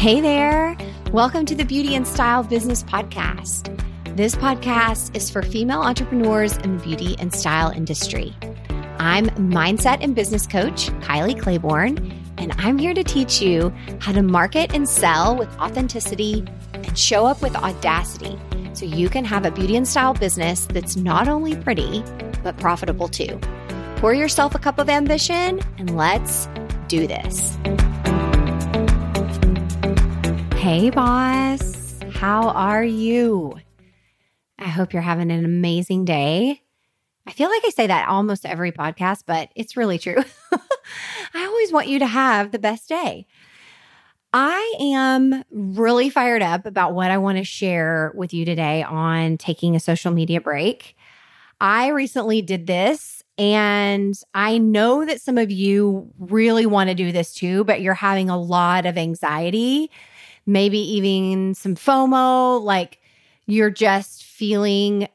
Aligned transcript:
Hey 0.00 0.22
there. 0.22 0.78
Welcome 1.12 1.44
to 1.44 1.54
the 1.54 1.66
Beauty 1.66 1.94
and 1.94 2.08
Style 2.08 2.42
Business 2.42 2.82
Podcast. 2.82 3.68
This 4.16 4.34
podcast 4.34 5.14
is 5.14 5.28
for 5.28 5.42
female 5.42 5.82
entrepreneurs 5.82 6.56
in 6.56 6.78
the 6.78 6.82
beauty 6.82 7.16
and 7.18 7.30
style 7.30 7.68
industry. 7.68 8.34
I'm 8.98 9.26
mindset 9.52 9.98
and 10.00 10.14
business 10.14 10.46
coach 10.46 10.86
Kylie 11.02 11.38
Claiborne, 11.38 11.98
and 12.38 12.54
I'm 12.56 12.78
here 12.78 12.94
to 12.94 13.04
teach 13.04 13.42
you 13.42 13.74
how 13.98 14.12
to 14.12 14.22
market 14.22 14.74
and 14.74 14.88
sell 14.88 15.36
with 15.36 15.54
authenticity 15.58 16.46
and 16.72 16.98
show 16.98 17.26
up 17.26 17.42
with 17.42 17.54
audacity 17.54 18.38
so 18.72 18.86
you 18.86 19.10
can 19.10 19.26
have 19.26 19.44
a 19.44 19.50
beauty 19.50 19.76
and 19.76 19.86
style 19.86 20.14
business 20.14 20.64
that's 20.64 20.96
not 20.96 21.28
only 21.28 21.56
pretty, 21.56 22.02
but 22.42 22.56
profitable 22.56 23.08
too. 23.08 23.38
Pour 23.96 24.14
yourself 24.14 24.54
a 24.54 24.58
cup 24.58 24.78
of 24.78 24.88
ambition 24.88 25.60
and 25.76 25.94
let's 25.94 26.48
do 26.88 27.06
this. 27.06 27.58
Hey, 30.70 30.88
boss. 30.90 31.98
How 32.12 32.50
are 32.50 32.84
you? 32.84 33.58
I 34.56 34.68
hope 34.68 34.92
you're 34.92 35.02
having 35.02 35.32
an 35.32 35.44
amazing 35.44 36.04
day. 36.04 36.62
I 37.26 37.32
feel 37.32 37.50
like 37.50 37.62
I 37.66 37.70
say 37.70 37.88
that 37.88 38.08
almost 38.08 38.46
every 38.46 38.70
podcast, 38.70 39.24
but 39.26 39.48
it's 39.56 39.76
really 39.76 39.98
true. 39.98 40.22
I 41.34 41.44
always 41.44 41.72
want 41.72 41.88
you 41.88 41.98
to 41.98 42.06
have 42.06 42.52
the 42.52 42.60
best 42.60 42.88
day. 42.88 43.26
I 44.32 44.74
am 44.78 45.42
really 45.50 46.08
fired 46.08 46.40
up 46.40 46.66
about 46.66 46.94
what 46.94 47.10
I 47.10 47.18
want 47.18 47.38
to 47.38 47.44
share 47.44 48.12
with 48.14 48.32
you 48.32 48.44
today 48.44 48.84
on 48.84 49.38
taking 49.38 49.74
a 49.74 49.80
social 49.80 50.12
media 50.12 50.40
break. 50.40 50.94
I 51.60 51.88
recently 51.88 52.42
did 52.42 52.68
this 52.68 53.24
and 53.38 54.14
I 54.34 54.58
know 54.58 55.04
that 55.04 55.20
some 55.20 55.36
of 55.36 55.50
you 55.50 56.12
really 56.20 56.64
want 56.64 56.90
to 56.90 56.94
do 56.94 57.10
this 57.10 57.34
too, 57.34 57.64
but 57.64 57.80
you're 57.80 57.94
having 57.94 58.30
a 58.30 58.40
lot 58.40 58.86
of 58.86 58.96
anxiety 58.96 59.90
maybe 60.50 60.78
even 60.78 61.54
some 61.54 61.74
FOMO, 61.74 62.60
like 62.62 62.98
you're 63.46 63.70
just 63.70 64.24
feeling 64.24 65.08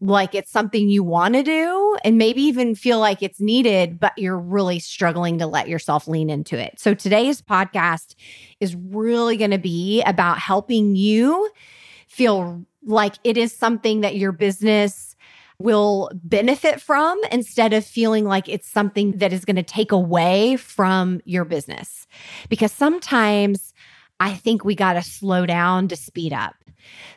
like 0.00 0.34
it's 0.34 0.50
something 0.50 0.88
you 0.88 1.02
want 1.02 1.34
to 1.34 1.42
do 1.42 1.96
and 2.04 2.18
maybe 2.18 2.42
even 2.42 2.74
feel 2.74 3.00
like 3.00 3.20
it's 3.22 3.40
needed, 3.40 3.98
but 3.98 4.16
you're 4.16 4.38
really 4.38 4.78
struggling 4.78 5.38
to 5.38 5.46
let 5.46 5.68
yourself 5.68 6.06
lean 6.06 6.30
into 6.30 6.56
it. 6.56 6.78
So 6.78 6.94
today's 6.94 7.42
podcast 7.42 8.14
is 8.60 8.76
really 8.76 9.36
going 9.36 9.50
to 9.50 9.58
be 9.58 10.02
about 10.02 10.38
helping 10.38 10.94
you 10.94 11.50
feel 12.06 12.64
like 12.84 13.14
it 13.24 13.36
is 13.36 13.52
something 13.52 14.02
that 14.02 14.14
your 14.16 14.30
business 14.30 15.16
will 15.58 16.08
benefit 16.14 16.80
from 16.80 17.20
instead 17.32 17.72
of 17.72 17.84
feeling 17.84 18.24
like 18.24 18.48
it's 18.48 18.68
something 18.68 19.18
that 19.18 19.32
is 19.32 19.44
going 19.44 19.56
to 19.56 19.62
take 19.64 19.90
away 19.90 20.56
from 20.56 21.20
your 21.24 21.44
business. 21.44 22.06
Because 22.48 22.70
sometimes 22.70 23.67
I 24.20 24.34
think 24.34 24.64
we 24.64 24.74
got 24.74 24.94
to 24.94 25.02
slow 25.02 25.46
down 25.46 25.88
to 25.88 25.96
speed 25.96 26.32
up. 26.32 26.54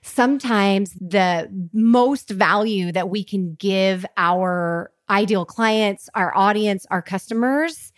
Sometimes 0.02 0.94
the 0.94 1.50
most 1.74 2.30
value 2.30 2.92
that 2.92 3.10
we 3.10 3.24
can 3.24 3.56
give 3.56 4.06
our 4.18 4.92
ideal 5.10 5.46
clients, 5.46 6.10
our 6.16 6.36
audience, 6.36 6.86
our 6.90 7.02
customers 7.02 7.92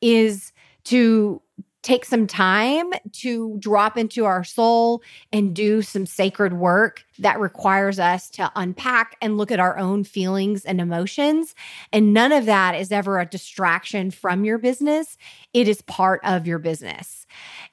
is 0.00 0.52
to 0.84 1.42
take 1.82 2.04
some 2.04 2.26
time 2.26 2.90
to 3.12 3.56
drop 3.58 3.96
into 3.96 4.24
our 4.26 4.44
soul 4.44 5.02
and 5.32 5.54
do 5.54 5.80
some 5.80 6.04
sacred 6.04 6.52
work 6.52 7.04
that 7.18 7.40
requires 7.40 7.98
us 7.98 8.28
to 8.30 8.50
unpack 8.54 9.16
and 9.22 9.38
look 9.38 9.50
at 9.50 9.60
our 9.60 9.78
own 9.78 10.04
feelings 10.04 10.64
and 10.64 10.80
emotions. 10.80 11.54
And 11.92 12.12
none 12.12 12.32
of 12.32 12.46
that 12.46 12.74
is 12.74 12.92
ever 12.92 13.18
a 13.18 13.26
distraction 13.26 14.10
from 14.10 14.44
your 14.44 14.58
business, 14.58 15.16
it 15.54 15.68
is 15.68 15.80
part 15.82 16.20
of 16.24 16.46
your 16.46 16.58
business. 16.58 17.26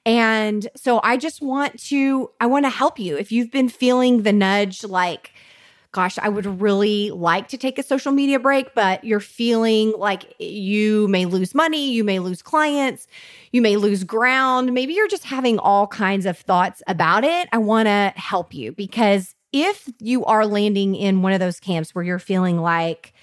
And 0.06 0.68
so 0.76 1.02
I 1.04 1.18
just 1.18 1.42
want 1.42 1.80
to 1.86 2.32
I 2.40 2.46
want 2.46 2.66
to 2.66 2.70
help 2.70 3.00
you 3.00 3.18
if 3.18 3.32
you've 3.32 3.52
been 3.52 3.70
feeling 3.70 4.24
the 4.24 4.34
nudge 4.34 4.84
like 4.84 5.34
gosh, 5.92 6.18
I 6.20 6.30
would 6.30 6.62
really 6.62 7.12
like 7.12 7.48
to 7.50 7.58
take 7.58 7.80
a 7.80 7.84
social 7.84 8.12
media 8.12 8.40
break, 8.40 8.74
but 8.76 9.04
you're 9.04 9.20
feeling 9.20 9.94
like 9.98 10.34
you 10.40 11.08
may 11.08 11.26
lose 11.26 11.56
money, 11.56 11.92
you 11.92 12.04
may 12.04 12.20
lose 12.20 12.42
clients, 12.42 13.08
you 13.52 13.62
may 13.62 13.78
lose 13.78 14.04
ground. 14.04 14.74
Maybe 14.74 14.94
you're 14.94 15.08
just 15.08 15.24
having 15.24 15.60
all 15.60 15.88
kinds 15.88 16.26
of 16.26 16.38
thoughts 16.38 16.84
about 16.88 17.24
it. 17.24 17.48
I 17.52 17.58
want 17.58 17.88
to 17.88 18.14
help 18.16 18.54
you 18.54 18.72
because 18.74 19.36
if 19.54 19.90
you 20.00 20.26
are 20.26 20.46
landing 20.46 20.96
in 20.96 21.22
one 21.22 21.34
of 21.34 21.40
those 21.40 21.60
camps 21.60 21.96
where 21.96 22.04
you're 22.04 22.20
feeling 22.20 22.60
like, 22.60 23.14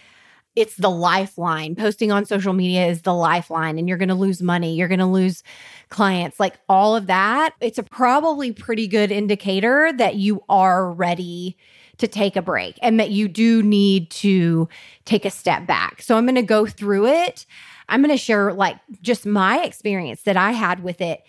it's 0.57 0.77
the 0.77 0.91
lifeline. 0.91 1.75
Posting 1.75 2.13
on 2.13 2.25
social 2.25 2.53
media 2.53 2.87
is 2.87 3.03
the 3.03 3.15
lifeline, 3.15 3.77
and 3.77 3.89
you're 3.89 3.99
going 3.99 4.09
to 4.09 4.15
lose 4.15 4.41
money. 4.41 4.77
You're 4.77 4.89
going 4.89 5.01
to 5.01 5.07
lose 5.07 5.43
clients, 5.89 6.39
like 6.39 6.55
all 6.69 6.95
of 6.95 7.09
that. 7.09 7.55
It's 7.61 7.79
a 7.79 7.83
probably 7.83 8.53
pretty 8.53 8.87
good 8.87 9.11
indicator 9.11 9.93
that 9.95 10.15
you 10.15 10.45
are 10.49 10.93
ready 10.93 11.57
to 11.99 12.09
take 12.09 12.37
a 12.37 12.43
break 12.43 12.79
and 12.83 12.99
that 12.99 13.11
you 13.11 13.29
do 13.29 13.63
need 13.63 14.11
to 14.11 14.69
take 15.05 15.25
a 15.25 15.31
step 15.31 15.67
back. 15.67 16.03
So 16.03 16.17
I'm 16.17 16.25
going 16.25 16.35
to 16.35 16.43
go 16.43 16.67
through 16.67 17.07
it. 17.07 17.47
I'm 17.89 18.01
going 18.01 18.11
to 18.11 18.23
share 18.23 18.53
like 18.53 18.77
just 19.03 19.27
my 19.27 19.63
experience 19.63 20.23
that 20.23 20.37
I 20.37 20.53
had 20.53 20.83
with 20.83 21.01
it 21.01 21.23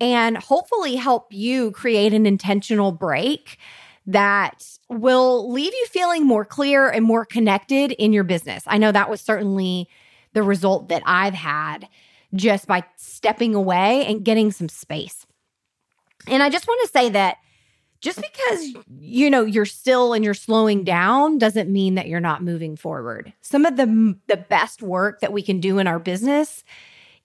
and 0.00 0.36
hopefully 0.38 0.96
help 0.96 1.32
you 1.32 1.70
create 1.72 2.12
an 2.12 2.26
intentional 2.26 2.92
break 2.92 3.58
that 4.06 4.64
will 4.88 5.52
leave 5.52 5.72
you 5.72 5.86
feeling 5.86 6.26
more 6.26 6.44
clear 6.44 6.88
and 6.88 7.04
more 7.04 7.24
connected 7.24 7.92
in 7.92 8.12
your 8.12 8.24
business. 8.24 8.64
I 8.66 8.78
know 8.78 8.90
that 8.92 9.10
was 9.10 9.20
certainly 9.20 9.88
the 10.32 10.42
result 10.42 10.88
that 10.88 11.02
I've 11.04 11.34
had 11.34 11.88
just 12.34 12.66
by 12.66 12.84
stepping 12.96 13.54
away 13.54 14.06
and 14.06 14.24
getting 14.24 14.52
some 14.52 14.68
space. 14.68 15.26
And 16.26 16.42
I 16.42 16.50
just 16.50 16.66
want 16.66 16.80
to 16.82 16.88
say 16.88 17.10
that 17.10 17.36
just 18.00 18.20
because 18.20 18.84
you 18.98 19.28
know 19.28 19.44
you're 19.44 19.66
still 19.66 20.12
and 20.12 20.24
you're 20.24 20.34
slowing 20.34 20.84
down 20.84 21.38
doesn't 21.38 21.70
mean 21.70 21.94
that 21.96 22.08
you're 22.08 22.20
not 22.20 22.42
moving 22.42 22.76
forward. 22.76 23.32
Some 23.42 23.66
of 23.66 23.76
the 23.76 24.16
the 24.26 24.36
best 24.36 24.82
work 24.82 25.20
that 25.20 25.32
we 25.32 25.42
can 25.42 25.60
do 25.60 25.78
in 25.78 25.86
our 25.86 25.98
business 25.98 26.64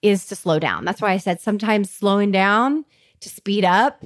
is 0.02 0.26
to 0.26 0.36
slow 0.36 0.58
down. 0.58 0.84
That's 0.84 1.00
why 1.00 1.12
i 1.12 1.16
said 1.16 1.40
sometimes 1.40 1.90
slowing 1.90 2.30
down 2.30 2.84
to 3.20 3.28
speed 3.28 3.64
up 3.64 4.04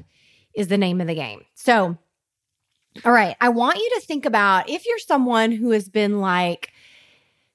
is 0.54 0.68
the 0.68 0.78
name 0.78 1.00
of 1.00 1.06
the 1.06 1.14
game. 1.14 1.44
So 1.54 1.98
all 3.04 3.12
right 3.12 3.36
i 3.40 3.48
want 3.48 3.78
you 3.78 3.90
to 3.94 4.06
think 4.06 4.26
about 4.26 4.68
if 4.68 4.84
you're 4.86 4.98
someone 4.98 5.52
who 5.52 5.70
has 5.70 5.88
been 5.88 6.20
like 6.20 6.72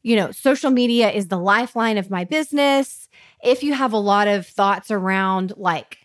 you 0.02 0.16
know 0.16 0.32
social 0.32 0.72
media 0.72 1.12
is 1.12 1.28
the 1.28 1.38
lifeline 1.38 1.98
of 1.98 2.10
my 2.10 2.24
business 2.24 3.10
if 3.44 3.62
you 3.62 3.74
have 3.74 3.92
a 3.92 3.98
lot 3.98 4.28
of 4.28 4.48
thoughts 4.48 4.92
around 4.92 5.54
like 5.58 5.98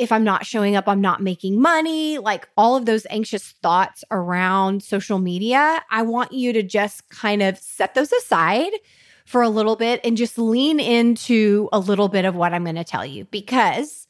if 0.00 0.10
I'm 0.10 0.24
not 0.24 0.46
showing 0.46 0.76
up, 0.76 0.88
I'm 0.88 1.02
not 1.02 1.22
making 1.22 1.60
money, 1.60 2.16
like 2.16 2.48
all 2.56 2.74
of 2.74 2.86
those 2.86 3.06
anxious 3.10 3.50
thoughts 3.62 4.02
around 4.10 4.82
social 4.82 5.18
media, 5.18 5.82
I 5.90 6.02
want 6.02 6.32
you 6.32 6.54
to 6.54 6.62
just 6.62 7.08
kind 7.10 7.42
of 7.42 7.58
set 7.58 7.94
those 7.94 8.10
aside 8.10 8.72
for 9.26 9.42
a 9.42 9.50
little 9.50 9.76
bit 9.76 10.00
and 10.02 10.16
just 10.16 10.38
lean 10.38 10.80
into 10.80 11.68
a 11.70 11.78
little 11.78 12.08
bit 12.08 12.24
of 12.24 12.34
what 12.34 12.54
I'm 12.54 12.64
going 12.64 12.76
to 12.76 12.84
tell 12.84 13.04
you 13.04 13.26
because 13.26 14.08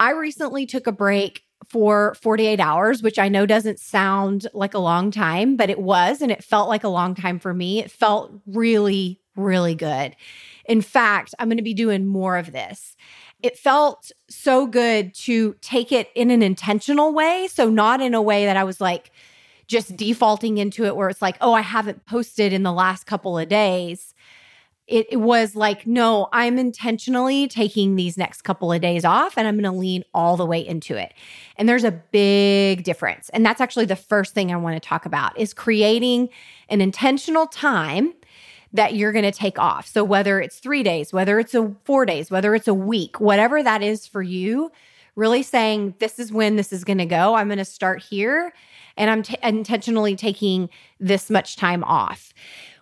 I 0.00 0.10
recently 0.10 0.66
took 0.66 0.88
a 0.88 0.92
break 0.92 1.44
for 1.68 2.14
48 2.20 2.58
hours, 2.58 3.00
which 3.00 3.18
I 3.18 3.28
know 3.28 3.46
doesn't 3.46 3.78
sound 3.78 4.48
like 4.52 4.74
a 4.74 4.78
long 4.78 5.12
time, 5.12 5.56
but 5.56 5.70
it 5.70 5.78
was. 5.78 6.20
And 6.20 6.32
it 6.32 6.42
felt 6.42 6.68
like 6.68 6.84
a 6.84 6.88
long 6.88 7.14
time 7.14 7.38
for 7.38 7.54
me. 7.54 7.78
It 7.78 7.90
felt 7.90 8.32
really, 8.46 9.20
really 9.36 9.76
good. 9.76 10.16
In 10.66 10.82
fact, 10.82 11.34
I'm 11.38 11.48
going 11.48 11.58
to 11.58 11.62
be 11.62 11.72
doing 11.72 12.04
more 12.04 12.36
of 12.36 12.50
this 12.50 12.96
it 13.44 13.58
felt 13.58 14.10
so 14.30 14.66
good 14.66 15.12
to 15.12 15.54
take 15.60 15.92
it 15.92 16.08
in 16.14 16.30
an 16.30 16.42
intentional 16.42 17.12
way. 17.12 17.46
So, 17.52 17.68
not 17.68 18.00
in 18.00 18.14
a 18.14 18.22
way 18.22 18.46
that 18.46 18.56
I 18.56 18.64
was 18.64 18.80
like 18.80 19.12
just 19.66 19.94
defaulting 19.98 20.56
into 20.56 20.86
it 20.86 20.96
where 20.96 21.10
it's 21.10 21.20
like, 21.20 21.36
oh, 21.42 21.52
I 21.52 21.60
haven't 21.60 22.06
posted 22.06 22.54
in 22.54 22.62
the 22.62 22.72
last 22.72 23.04
couple 23.04 23.38
of 23.38 23.46
days. 23.50 24.14
It, 24.86 25.06
it 25.10 25.16
was 25.16 25.54
like, 25.54 25.86
no, 25.86 26.28
I'm 26.32 26.58
intentionally 26.58 27.46
taking 27.46 27.96
these 27.96 28.16
next 28.16 28.42
couple 28.42 28.72
of 28.72 28.80
days 28.80 29.04
off 29.04 29.36
and 29.36 29.46
I'm 29.46 29.56
going 29.56 29.70
to 29.70 29.78
lean 29.78 30.04
all 30.14 30.38
the 30.38 30.46
way 30.46 30.66
into 30.66 30.96
it. 30.96 31.12
And 31.56 31.68
there's 31.68 31.84
a 31.84 31.92
big 31.92 32.82
difference. 32.82 33.28
And 33.30 33.44
that's 33.44 33.60
actually 33.60 33.86
the 33.86 33.96
first 33.96 34.32
thing 34.32 34.52
I 34.52 34.56
want 34.56 34.82
to 34.82 34.86
talk 34.86 35.04
about 35.04 35.38
is 35.38 35.52
creating 35.52 36.30
an 36.70 36.80
intentional 36.80 37.46
time 37.46 38.14
that 38.74 38.94
you're 38.94 39.12
going 39.12 39.24
to 39.24 39.32
take 39.32 39.58
off. 39.58 39.86
So 39.86 40.04
whether 40.04 40.40
it's 40.40 40.58
three 40.58 40.82
days, 40.82 41.12
whether 41.12 41.38
it's 41.38 41.54
a 41.54 41.74
four 41.84 42.04
days, 42.04 42.30
whether 42.30 42.54
it's 42.54 42.68
a 42.68 42.74
week, 42.74 43.20
whatever 43.20 43.62
that 43.62 43.82
is 43.82 44.06
for 44.06 44.20
you, 44.20 44.70
really 45.16 45.42
saying, 45.42 45.94
this 46.00 46.18
is 46.18 46.32
when 46.32 46.56
this 46.56 46.72
is 46.72 46.84
going 46.84 46.98
to 46.98 47.06
go. 47.06 47.34
I'm 47.34 47.46
going 47.46 47.58
to 47.58 47.64
start 47.64 48.02
here 48.02 48.52
and 48.96 49.10
I'm 49.10 49.22
t- 49.22 49.36
intentionally 49.42 50.16
taking 50.16 50.68
this 50.98 51.30
much 51.30 51.56
time 51.56 51.84
off 51.84 52.34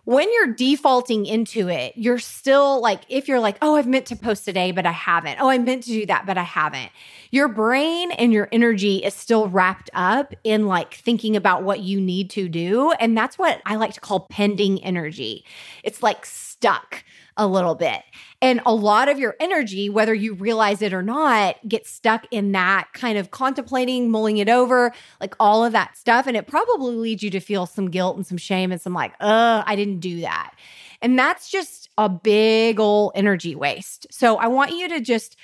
when 0.04 0.32
you're 0.32 0.52
defaulting 0.52 1.26
into 1.26 1.68
it, 1.68 1.92
you're 1.96 2.18
still 2.18 2.80
like, 2.80 3.02
if 3.08 3.28
you're 3.28 3.38
like, 3.38 3.56
oh, 3.62 3.76
I've 3.76 3.86
meant 3.86 4.06
to 4.06 4.16
post 4.16 4.44
today, 4.44 4.72
but 4.72 4.84
I 4.84 4.90
haven't. 4.90 5.38
Oh, 5.40 5.48
I 5.48 5.58
meant 5.58 5.84
to 5.84 5.90
do 5.90 6.06
that, 6.06 6.26
but 6.26 6.36
I 6.36 6.42
haven't. 6.42 6.90
Your 7.30 7.46
brain 7.46 8.10
and 8.12 8.32
your 8.32 8.48
energy 8.50 8.96
is 8.96 9.14
still 9.14 9.48
wrapped 9.48 9.90
up 9.94 10.34
in 10.42 10.66
like 10.66 10.94
thinking 10.94 11.36
about 11.36 11.62
what 11.62 11.80
you 11.80 12.00
need 12.00 12.30
to 12.30 12.48
do. 12.48 12.90
And 12.98 13.16
that's 13.16 13.38
what 13.38 13.62
I 13.64 13.76
like 13.76 13.94
to 13.94 14.00
call 14.00 14.20
pending 14.20 14.82
energy. 14.82 15.44
It's 15.84 16.02
like 16.02 16.26
stuck 16.26 17.04
a 17.36 17.46
little 17.46 17.74
bit. 17.74 18.02
And 18.40 18.60
a 18.66 18.74
lot 18.74 19.08
of 19.08 19.18
your 19.18 19.36
energy, 19.40 19.88
whether 19.88 20.12
you 20.12 20.34
realize 20.34 20.82
it 20.82 20.92
or 20.92 21.02
not, 21.02 21.56
gets 21.66 21.90
stuck 21.90 22.26
in 22.30 22.52
that 22.52 22.88
kind 22.92 23.16
of 23.16 23.30
contemplating, 23.30 24.10
mulling 24.10 24.38
it 24.38 24.48
over, 24.48 24.92
like 25.20 25.34
all 25.40 25.64
of 25.64 25.72
that 25.72 25.96
stuff. 25.96 26.26
And 26.26 26.36
it 26.36 26.46
probably 26.46 26.94
leads 26.94 27.22
you 27.22 27.30
to 27.30 27.40
feel 27.40 27.66
some 27.66 27.90
guilt 27.90 28.16
and 28.16 28.26
some 28.26 28.38
shame 28.38 28.72
and 28.72 28.80
some 28.80 28.94
like, 28.94 29.12
uh, 29.20 29.62
I 29.64 29.76
didn't 29.76 30.00
do 30.00 30.20
that. 30.20 30.54
And 31.00 31.18
that's 31.18 31.50
just 31.50 31.88
a 31.98 32.08
big 32.08 32.78
old 32.78 33.12
energy 33.14 33.54
waste. 33.54 34.06
So 34.10 34.36
I 34.36 34.48
want 34.48 34.72
you 34.72 34.88
to 34.88 35.00
just 35.00 35.36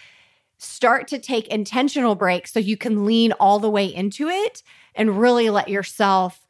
start 0.59 1.09
to 1.09 1.19
take 1.19 1.47
intentional 1.49 2.15
breaks 2.15 2.53
so 2.53 2.59
you 2.59 2.77
can 2.77 3.05
lean 3.07 3.33
all 3.33 3.59
the 3.59 3.71
way 3.71 3.87
into 3.87 4.29
it 4.29 4.63
and 4.95 5.19
really 5.21 5.51
let 5.51 5.69
yourself 5.69 6.47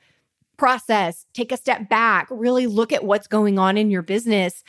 process, 0.58 1.24
take 1.32 1.52
a 1.52 1.56
step 1.56 1.88
back, 1.88 2.26
really 2.30 2.66
look 2.66 2.92
at 2.92 3.04
what's 3.04 3.26
going 3.26 3.58
on 3.58 3.78
in 3.78 3.90
your 3.90 4.02
business. 4.02 4.62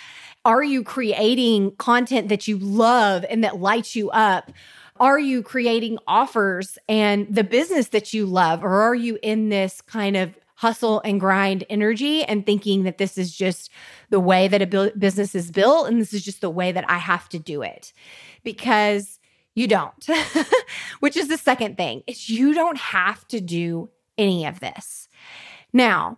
Are 0.45 0.63
you 0.63 0.83
creating 0.83 1.75
content 1.77 2.29
that 2.29 2.47
you 2.47 2.57
love 2.57 3.25
and 3.29 3.43
that 3.43 3.59
lights 3.59 3.95
you 3.95 4.09
up? 4.11 4.51
Are 4.99 5.19
you 5.19 5.43
creating 5.43 5.97
offers 6.07 6.77
and 6.87 7.33
the 7.33 7.43
business 7.43 7.89
that 7.89 8.13
you 8.13 8.25
love? 8.25 8.63
Or 8.63 8.81
are 8.81 8.95
you 8.95 9.17
in 9.21 9.49
this 9.49 9.81
kind 9.81 10.15
of 10.15 10.37
hustle 10.55 11.01
and 11.05 11.21
grind 11.21 11.63
energy 11.69 12.23
and 12.23 12.45
thinking 12.45 12.83
that 12.83 12.97
this 12.97 13.17
is 13.17 13.35
just 13.35 13.71
the 14.09 14.19
way 14.19 14.47
that 14.49 14.61
a 14.61 14.91
business 14.97 15.33
is 15.33 15.51
built 15.51 15.87
and 15.87 16.01
this 16.01 16.13
is 16.13 16.23
just 16.23 16.41
the 16.41 16.49
way 16.49 16.71
that 16.71 16.89
I 16.89 16.97
have 16.97 17.29
to 17.29 17.39
do 17.39 17.61
it? 17.61 17.93
Because 18.43 19.19
you 19.55 19.67
don't, 19.67 20.07
which 20.99 21.15
is 21.15 21.29
the 21.29 21.37
second 21.37 21.77
thing 21.77 22.03
is 22.07 22.29
you 22.29 22.53
don't 22.53 22.77
have 22.77 23.25
to 23.29 23.39
do 23.39 23.89
any 24.17 24.45
of 24.45 24.59
this. 24.59 25.07
Now, 25.73 26.17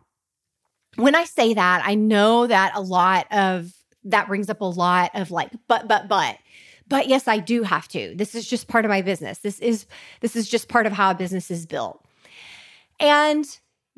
when 0.95 1.15
I 1.15 1.25
say 1.25 1.53
that, 1.53 1.81
I 1.85 1.95
know 1.95 2.47
that 2.47 2.73
a 2.75 2.81
lot 2.81 3.27
of 3.31 3.71
that 4.03 4.27
brings 4.27 4.49
up 4.49 4.61
a 4.61 4.65
lot 4.65 5.11
of 5.13 5.31
like, 5.31 5.51
but, 5.67 5.87
but, 5.87 6.07
but. 6.07 6.37
But 6.87 7.07
yes, 7.07 7.27
I 7.27 7.37
do 7.37 7.63
have 7.63 7.87
to. 7.89 8.13
This 8.15 8.35
is 8.35 8.45
just 8.45 8.67
part 8.67 8.83
of 8.83 8.89
my 8.89 9.01
business. 9.01 9.39
This 9.39 9.59
is 9.59 9.85
this 10.19 10.35
is 10.35 10.49
just 10.49 10.67
part 10.67 10.85
of 10.85 10.91
how 10.91 11.11
a 11.11 11.15
business 11.15 11.49
is 11.49 11.65
built. 11.65 12.03
And 12.99 13.45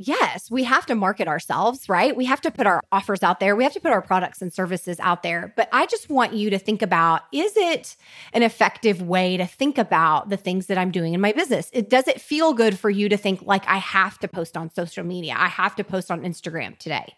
yes, 0.07 0.51
we 0.51 0.63
have 0.63 0.85
to 0.87 0.95
market 0.95 1.27
ourselves, 1.27 1.87
right? 1.87 2.15
We 2.15 2.25
have 2.25 2.41
to 2.41 2.51
put 2.51 2.67
our 2.67 2.81
offers 2.91 3.23
out 3.23 3.39
there. 3.39 3.55
We 3.55 3.63
have 3.63 3.73
to 3.73 3.79
put 3.79 3.91
our 3.91 4.01
products 4.01 4.41
and 4.41 4.53
services 4.53 4.99
out 4.99 5.23
there. 5.23 5.53
But 5.55 5.69
I 5.71 5.85
just 5.85 6.09
want 6.09 6.33
you 6.33 6.49
to 6.49 6.59
think 6.59 6.81
about 6.81 7.21
is 7.31 7.53
it 7.55 7.95
an 8.33 8.43
effective 8.43 9.01
way 9.01 9.37
to 9.37 9.45
think 9.45 9.77
about 9.77 10.29
the 10.29 10.37
things 10.37 10.67
that 10.67 10.77
I'm 10.77 10.91
doing 10.91 11.13
in 11.13 11.21
my 11.21 11.31
business? 11.31 11.69
It 11.73 11.89
does 11.89 12.07
it 12.07 12.21
feel 12.21 12.53
good 12.53 12.77
for 12.77 12.89
you 12.89 13.09
to 13.09 13.17
think 13.17 13.41
like 13.43 13.67
I 13.67 13.77
have 13.77 14.19
to 14.19 14.27
post 14.27 14.57
on 14.57 14.69
social 14.69 15.03
media? 15.03 15.35
I 15.37 15.47
have 15.47 15.75
to 15.77 15.83
post 15.83 16.11
on 16.11 16.21
Instagram 16.21 16.77
today. 16.77 17.15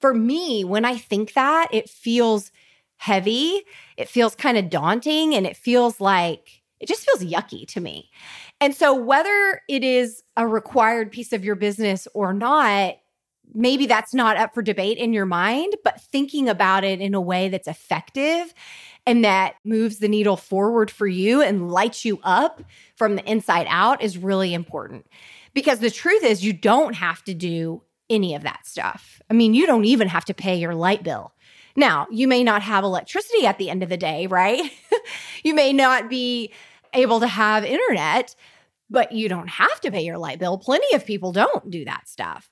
For 0.00 0.14
me, 0.14 0.64
when 0.64 0.84
I 0.84 0.96
think 0.96 1.32
that, 1.32 1.68
it 1.72 1.90
feels 1.90 2.52
heavy. 2.98 3.62
It 3.96 4.08
feels 4.08 4.34
kind 4.34 4.56
of 4.56 4.70
daunting 4.70 5.34
and 5.34 5.46
it 5.46 5.56
feels 5.56 6.00
like 6.00 6.62
it 6.80 6.88
just 6.88 7.04
feels 7.04 7.24
yucky 7.24 7.66
to 7.68 7.80
me. 7.80 8.10
And 8.60 8.74
so, 8.74 8.94
whether 8.94 9.62
it 9.68 9.84
is 9.84 10.22
a 10.36 10.46
required 10.46 11.10
piece 11.10 11.32
of 11.32 11.44
your 11.44 11.56
business 11.56 12.06
or 12.14 12.32
not, 12.32 12.96
maybe 13.54 13.86
that's 13.86 14.14
not 14.14 14.36
up 14.36 14.54
for 14.54 14.62
debate 14.62 14.98
in 14.98 15.12
your 15.12 15.26
mind, 15.26 15.74
but 15.84 16.00
thinking 16.00 16.48
about 16.48 16.84
it 16.84 17.00
in 17.00 17.14
a 17.14 17.20
way 17.20 17.48
that's 17.48 17.68
effective 17.68 18.52
and 19.06 19.24
that 19.24 19.54
moves 19.64 19.98
the 19.98 20.08
needle 20.08 20.36
forward 20.36 20.90
for 20.90 21.06
you 21.06 21.40
and 21.40 21.70
lights 21.70 22.04
you 22.04 22.20
up 22.22 22.62
from 22.94 23.16
the 23.16 23.24
inside 23.30 23.66
out 23.70 24.02
is 24.02 24.18
really 24.18 24.52
important. 24.52 25.06
Because 25.54 25.78
the 25.80 25.90
truth 25.90 26.22
is, 26.22 26.44
you 26.44 26.52
don't 26.52 26.94
have 26.94 27.24
to 27.24 27.34
do 27.34 27.82
any 28.10 28.34
of 28.34 28.42
that 28.42 28.66
stuff. 28.66 29.20
I 29.30 29.34
mean, 29.34 29.54
you 29.54 29.66
don't 29.66 29.84
even 29.84 30.08
have 30.08 30.24
to 30.26 30.34
pay 30.34 30.56
your 30.56 30.74
light 30.74 31.02
bill. 31.02 31.32
Now, 31.78 32.08
you 32.10 32.26
may 32.26 32.42
not 32.42 32.60
have 32.62 32.82
electricity 32.82 33.46
at 33.46 33.56
the 33.58 33.70
end 33.70 33.84
of 33.84 33.88
the 33.88 33.96
day, 33.96 34.26
right? 34.26 34.68
you 35.44 35.54
may 35.54 35.72
not 35.72 36.10
be 36.10 36.52
able 36.92 37.20
to 37.20 37.28
have 37.28 37.64
internet, 37.64 38.34
but 38.90 39.12
you 39.12 39.28
don't 39.28 39.48
have 39.48 39.80
to 39.82 39.90
pay 39.92 40.02
your 40.04 40.18
light 40.18 40.40
bill. 40.40 40.58
Plenty 40.58 40.92
of 40.96 41.06
people 41.06 41.30
don't 41.30 41.70
do 41.70 41.84
that 41.84 42.08
stuff. 42.08 42.50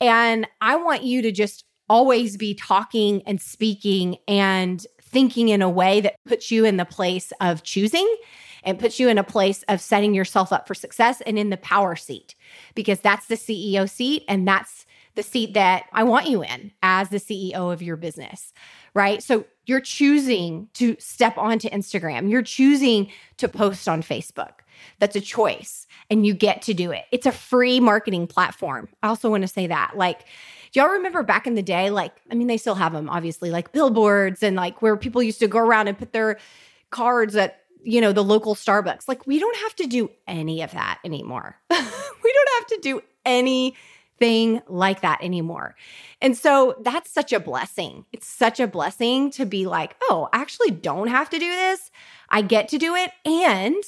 And 0.00 0.46
I 0.60 0.76
want 0.76 1.02
you 1.02 1.20
to 1.22 1.32
just 1.32 1.64
always 1.88 2.36
be 2.36 2.54
talking 2.54 3.22
and 3.26 3.40
speaking 3.40 4.18
and 4.28 4.86
thinking 5.02 5.48
in 5.48 5.62
a 5.62 5.68
way 5.68 6.00
that 6.02 6.14
puts 6.24 6.52
you 6.52 6.64
in 6.64 6.76
the 6.76 6.84
place 6.84 7.32
of 7.40 7.64
choosing 7.64 8.08
and 8.62 8.78
puts 8.78 9.00
you 9.00 9.08
in 9.08 9.18
a 9.18 9.24
place 9.24 9.64
of 9.64 9.80
setting 9.80 10.14
yourself 10.14 10.52
up 10.52 10.68
for 10.68 10.74
success 10.76 11.20
and 11.22 11.40
in 11.40 11.50
the 11.50 11.56
power 11.56 11.96
seat 11.96 12.36
because 12.76 13.00
that's 13.00 13.26
the 13.26 13.34
CEO 13.34 13.90
seat 13.90 14.22
and 14.28 14.46
that's 14.46 14.86
the 15.14 15.22
seat 15.22 15.54
that 15.54 15.84
I 15.92 16.04
want 16.04 16.28
you 16.28 16.42
in 16.42 16.72
as 16.82 17.08
the 17.08 17.18
CEO 17.18 17.72
of 17.72 17.82
your 17.82 17.96
business, 17.96 18.52
right? 18.94 19.22
So 19.22 19.44
you're 19.66 19.80
choosing 19.80 20.68
to 20.74 20.96
step 20.98 21.36
onto 21.38 21.68
Instagram, 21.68 22.30
you're 22.30 22.42
choosing 22.42 23.10
to 23.38 23.48
post 23.48 23.88
on 23.88 24.02
Facebook. 24.02 24.52
That's 24.98 25.16
a 25.16 25.20
choice 25.20 25.86
and 26.10 26.26
you 26.26 26.34
get 26.34 26.62
to 26.62 26.74
do 26.74 26.90
it. 26.90 27.04
It's 27.12 27.26
a 27.26 27.32
free 27.32 27.80
marketing 27.80 28.26
platform. 28.26 28.88
I 29.02 29.08
also 29.08 29.30
want 29.30 29.42
to 29.42 29.48
say 29.48 29.66
that. 29.66 29.92
Like, 29.96 30.20
do 30.72 30.80
y'all 30.80 30.88
remember 30.88 31.22
back 31.22 31.46
in 31.46 31.54
the 31.54 31.62
day? 31.62 31.90
Like, 31.90 32.12
I 32.30 32.34
mean, 32.34 32.46
they 32.46 32.56
still 32.56 32.74
have 32.74 32.92
them, 32.92 33.08
obviously, 33.08 33.50
like 33.50 33.72
billboards 33.72 34.42
and 34.42 34.56
like 34.56 34.82
where 34.82 34.96
people 34.96 35.22
used 35.22 35.40
to 35.40 35.48
go 35.48 35.58
around 35.58 35.88
and 35.88 35.98
put 35.98 36.12
their 36.12 36.38
cards 36.90 37.36
at, 37.36 37.60
you 37.82 38.00
know, 38.00 38.12
the 38.12 38.24
local 38.24 38.54
Starbucks. 38.54 39.08
Like, 39.08 39.26
we 39.26 39.38
don't 39.38 39.56
have 39.58 39.76
to 39.76 39.86
do 39.86 40.10
any 40.26 40.62
of 40.62 40.72
that 40.72 40.98
anymore. 41.04 41.56
we 41.70 41.76
don't 41.76 42.50
have 42.58 42.66
to 42.68 42.78
do 42.82 43.02
any 43.24 43.74
thing 44.20 44.60
like 44.68 45.00
that 45.00 45.18
anymore. 45.22 45.74
And 46.20 46.36
so 46.36 46.76
that's 46.82 47.10
such 47.10 47.32
a 47.32 47.40
blessing. 47.40 48.04
It's 48.12 48.28
such 48.28 48.60
a 48.60 48.68
blessing 48.68 49.30
to 49.32 49.46
be 49.46 49.66
like, 49.66 49.96
oh, 50.02 50.28
I 50.32 50.40
actually 50.40 50.70
don't 50.70 51.08
have 51.08 51.30
to 51.30 51.38
do 51.38 51.50
this. 51.50 51.90
I 52.28 52.42
get 52.42 52.68
to 52.68 52.78
do 52.78 52.94
it. 52.94 53.10
And 53.24 53.82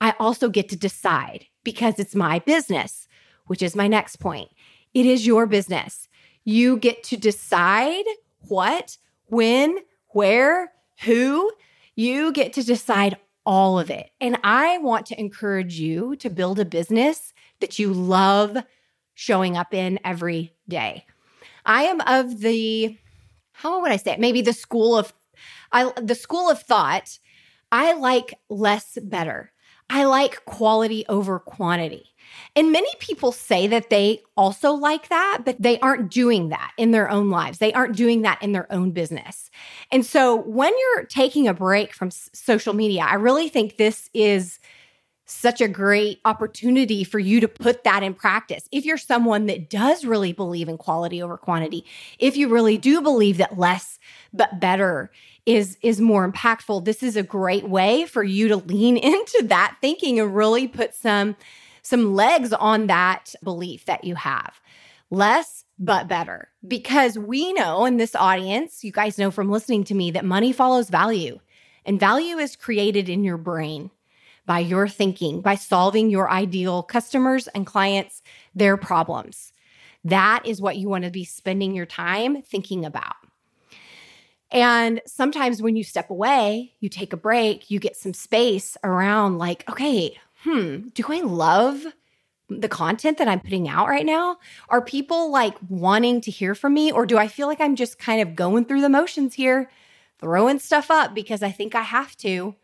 I 0.00 0.14
also 0.20 0.48
get 0.48 0.68
to 0.68 0.76
decide 0.76 1.46
because 1.64 1.98
it's 1.98 2.14
my 2.14 2.38
business, 2.38 3.08
which 3.46 3.62
is 3.62 3.74
my 3.74 3.88
next 3.88 4.16
point. 4.16 4.50
It 4.94 5.06
is 5.06 5.26
your 5.26 5.46
business. 5.46 6.08
You 6.44 6.76
get 6.76 7.02
to 7.04 7.16
decide 7.16 8.04
what, 8.40 8.98
when, 9.24 9.78
where, 10.08 10.72
who. 11.00 11.50
You 11.96 12.30
get 12.30 12.52
to 12.52 12.62
decide 12.62 13.16
all 13.46 13.78
of 13.78 13.90
it. 13.90 14.10
And 14.20 14.38
I 14.44 14.76
want 14.78 15.06
to 15.06 15.18
encourage 15.18 15.80
you 15.80 16.14
to 16.16 16.28
build 16.28 16.58
a 16.58 16.64
business 16.64 17.32
that 17.60 17.78
you 17.78 17.92
love 17.92 18.58
showing 19.16 19.56
up 19.56 19.74
in 19.74 19.98
every 20.04 20.54
day. 20.68 21.04
I 21.64 21.84
am 21.84 22.00
of 22.02 22.40
the 22.40 22.96
how 23.52 23.80
would 23.80 23.90
I 23.90 23.96
say 23.96 24.12
it? 24.12 24.20
Maybe 24.20 24.42
the 24.42 24.52
school 24.52 24.96
of 24.96 25.12
I 25.72 25.90
the 26.00 26.14
school 26.14 26.48
of 26.48 26.62
thought. 26.62 27.18
I 27.72 27.94
like 27.94 28.34
less 28.48 28.96
better. 29.02 29.50
I 29.90 30.04
like 30.04 30.44
quality 30.44 31.04
over 31.08 31.38
quantity. 31.38 32.04
And 32.54 32.72
many 32.72 32.88
people 32.98 33.32
say 33.32 33.66
that 33.68 33.88
they 33.88 34.22
also 34.36 34.72
like 34.72 35.08
that, 35.08 35.42
but 35.44 35.60
they 35.60 35.78
aren't 35.80 36.10
doing 36.10 36.48
that 36.50 36.72
in 36.76 36.90
their 36.90 37.08
own 37.08 37.30
lives. 37.30 37.58
They 37.58 37.72
aren't 37.72 37.96
doing 37.96 38.22
that 38.22 38.42
in 38.42 38.52
their 38.52 38.70
own 38.72 38.90
business. 38.90 39.50
And 39.90 40.04
so 40.04 40.36
when 40.42 40.72
you're 40.78 41.04
taking 41.04 41.48
a 41.48 41.54
break 41.54 41.92
from 41.92 42.10
social 42.10 42.74
media, 42.74 43.02
I 43.02 43.14
really 43.14 43.48
think 43.48 43.76
this 43.76 44.10
is 44.12 44.58
such 45.26 45.60
a 45.60 45.68
great 45.68 46.20
opportunity 46.24 47.02
for 47.02 47.18
you 47.18 47.40
to 47.40 47.48
put 47.48 47.82
that 47.84 48.02
in 48.02 48.14
practice. 48.14 48.68
If 48.70 48.84
you're 48.84 48.96
someone 48.96 49.46
that 49.46 49.68
does 49.68 50.04
really 50.04 50.32
believe 50.32 50.68
in 50.68 50.78
quality 50.78 51.20
over 51.20 51.36
quantity, 51.36 51.84
if 52.18 52.36
you 52.36 52.48
really 52.48 52.78
do 52.78 53.02
believe 53.02 53.36
that 53.38 53.58
less 53.58 53.98
but 54.32 54.60
better 54.60 55.10
is 55.44 55.78
is 55.82 56.00
more 56.00 56.30
impactful, 56.30 56.84
this 56.84 57.02
is 57.02 57.16
a 57.16 57.22
great 57.22 57.68
way 57.68 58.04
for 58.06 58.22
you 58.22 58.48
to 58.48 58.56
lean 58.56 58.96
into 58.96 59.42
that 59.48 59.76
thinking 59.80 60.20
and 60.20 60.34
really 60.34 60.68
put 60.68 60.94
some 60.94 61.36
some 61.82 62.14
legs 62.14 62.52
on 62.52 62.86
that 62.86 63.34
belief 63.42 63.84
that 63.84 64.04
you 64.04 64.14
have. 64.14 64.60
Less 65.10 65.64
but 65.78 66.08
better. 66.08 66.48
Because 66.66 67.18
we 67.18 67.52
know 67.52 67.84
in 67.84 67.96
this 67.96 68.14
audience, 68.14 68.82
you 68.82 68.90
guys 68.90 69.18
know 69.18 69.30
from 69.30 69.50
listening 69.50 69.84
to 69.84 69.94
me 69.94 70.10
that 70.12 70.24
money 70.24 70.52
follows 70.52 70.88
value. 70.88 71.38
And 71.84 72.00
value 72.00 72.38
is 72.38 72.56
created 72.56 73.08
in 73.08 73.22
your 73.22 73.36
brain 73.36 73.92
by 74.46 74.60
your 74.60 74.88
thinking, 74.88 75.40
by 75.40 75.56
solving 75.56 76.08
your 76.08 76.30
ideal 76.30 76.82
customers 76.82 77.48
and 77.48 77.66
clients 77.66 78.22
their 78.54 78.76
problems. 78.76 79.52
That 80.04 80.46
is 80.46 80.60
what 80.60 80.76
you 80.76 80.88
want 80.88 81.04
to 81.04 81.10
be 81.10 81.24
spending 81.24 81.74
your 81.74 81.86
time 81.86 82.42
thinking 82.42 82.84
about. 82.84 83.16
And 84.52 85.02
sometimes 85.06 85.60
when 85.60 85.74
you 85.74 85.82
step 85.82 86.10
away, 86.10 86.74
you 86.78 86.88
take 86.88 87.12
a 87.12 87.16
break, 87.16 87.70
you 87.70 87.80
get 87.80 87.96
some 87.96 88.14
space 88.14 88.76
around, 88.84 89.38
like, 89.38 89.68
okay, 89.68 90.16
hmm, 90.44 90.88
do 90.94 91.04
I 91.08 91.20
love 91.20 91.84
the 92.48 92.68
content 92.68 93.18
that 93.18 93.26
I'm 93.26 93.40
putting 93.40 93.68
out 93.68 93.88
right 93.88 94.06
now? 94.06 94.38
Are 94.68 94.80
people 94.80 95.32
like 95.32 95.56
wanting 95.68 96.20
to 96.22 96.30
hear 96.30 96.54
from 96.54 96.74
me? 96.74 96.92
Or 96.92 97.04
do 97.04 97.18
I 97.18 97.26
feel 97.26 97.48
like 97.48 97.60
I'm 97.60 97.74
just 97.74 97.98
kind 97.98 98.22
of 98.22 98.36
going 98.36 98.64
through 98.64 98.82
the 98.82 98.88
motions 98.88 99.34
here, 99.34 99.68
throwing 100.20 100.60
stuff 100.60 100.90
up 100.90 101.12
because 101.12 101.42
I 101.42 101.50
think 101.50 101.74
I 101.74 101.82
have 101.82 102.16
to? 102.18 102.54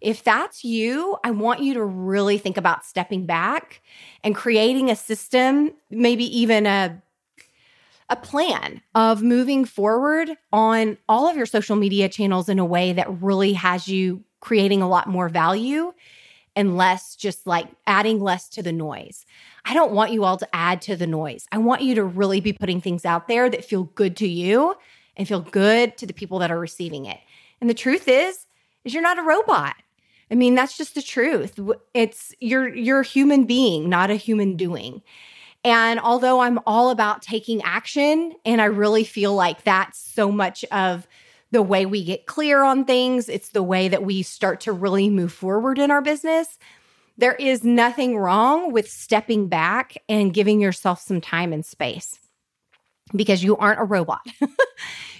If 0.00 0.22
that's 0.22 0.64
you, 0.64 1.16
I 1.24 1.32
want 1.32 1.60
you 1.60 1.74
to 1.74 1.84
really 1.84 2.38
think 2.38 2.56
about 2.56 2.84
stepping 2.84 3.26
back 3.26 3.82
and 4.22 4.34
creating 4.34 4.90
a 4.90 4.96
system, 4.96 5.72
maybe 5.90 6.24
even 6.38 6.66
a 6.66 7.02
a 8.10 8.16
plan 8.16 8.80
of 8.94 9.22
moving 9.22 9.66
forward 9.66 10.30
on 10.50 10.96
all 11.10 11.28
of 11.28 11.36
your 11.36 11.44
social 11.44 11.76
media 11.76 12.08
channels 12.08 12.48
in 12.48 12.58
a 12.58 12.64
way 12.64 12.92
that 12.94 13.06
really 13.22 13.52
has 13.52 13.86
you 13.86 14.24
creating 14.40 14.80
a 14.80 14.88
lot 14.88 15.08
more 15.08 15.28
value 15.28 15.92
and 16.56 16.76
less 16.76 17.14
just 17.14 17.46
like 17.46 17.68
adding 17.86 18.20
less 18.20 18.48
to 18.48 18.62
the 18.62 18.72
noise. 18.72 19.26
I 19.64 19.74
don't 19.74 19.92
want 19.92 20.12
you 20.12 20.24
all 20.24 20.38
to 20.38 20.48
add 20.54 20.80
to 20.82 20.96
the 20.96 21.06
noise. 21.06 21.46
I 21.52 21.58
want 21.58 21.82
you 21.82 21.94
to 21.96 22.04
really 22.04 22.40
be 22.40 22.52
putting 22.52 22.80
things 22.80 23.04
out 23.04 23.28
there 23.28 23.50
that 23.50 23.64
feel 23.64 23.84
good 23.84 24.16
to 24.16 24.28
you 24.28 24.74
and 25.16 25.28
feel 25.28 25.40
good 25.40 25.96
to 25.98 26.06
the 26.06 26.14
people 26.14 26.38
that 26.38 26.50
are 26.50 26.58
receiving 26.58 27.06
it. 27.06 27.18
And 27.60 27.68
the 27.68 27.74
truth 27.74 28.08
is 28.08 28.46
is 28.84 28.94
you're 28.94 29.02
not 29.02 29.18
a 29.18 29.22
robot. 29.22 29.74
I 30.30 30.34
mean, 30.34 30.54
that's 30.54 30.76
just 30.76 30.94
the 30.94 31.02
truth. 31.02 31.58
It's 31.94 32.34
you're 32.40 32.74
you're 32.74 33.00
a 33.00 33.06
human 33.06 33.44
being, 33.44 33.88
not 33.88 34.10
a 34.10 34.16
human 34.16 34.56
doing. 34.56 35.02
And 35.64 35.98
although 36.00 36.40
I'm 36.40 36.60
all 36.66 36.90
about 36.90 37.22
taking 37.22 37.62
action 37.62 38.32
and 38.44 38.60
I 38.60 38.66
really 38.66 39.04
feel 39.04 39.34
like 39.34 39.64
that's 39.64 39.98
so 39.98 40.30
much 40.30 40.64
of 40.70 41.06
the 41.50 41.62
way 41.62 41.86
we 41.86 42.04
get 42.04 42.26
clear 42.26 42.62
on 42.62 42.84
things, 42.84 43.28
it's 43.28 43.50
the 43.50 43.62
way 43.62 43.88
that 43.88 44.04
we 44.04 44.22
start 44.22 44.60
to 44.62 44.72
really 44.72 45.10
move 45.10 45.32
forward 45.32 45.78
in 45.78 45.90
our 45.90 46.02
business. 46.02 46.58
There 47.16 47.34
is 47.34 47.64
nothing 47.64 48.16
wrong 48.16 48.72
with 48.72 48.88
stepping 48.88 49.48
back 49.48 49.96
and 50.08 50.32
giving 50.32 50.60
yourself 50.60 51.00
some 51.00 51.20
time 51.20 51.52
and 51.52 51.66
space 51.66 52.20
because 53.14 53.42
you 53.42 53.56
aren't 53.56 53.80
a 53.80 53.84
robot. 53.84 54.26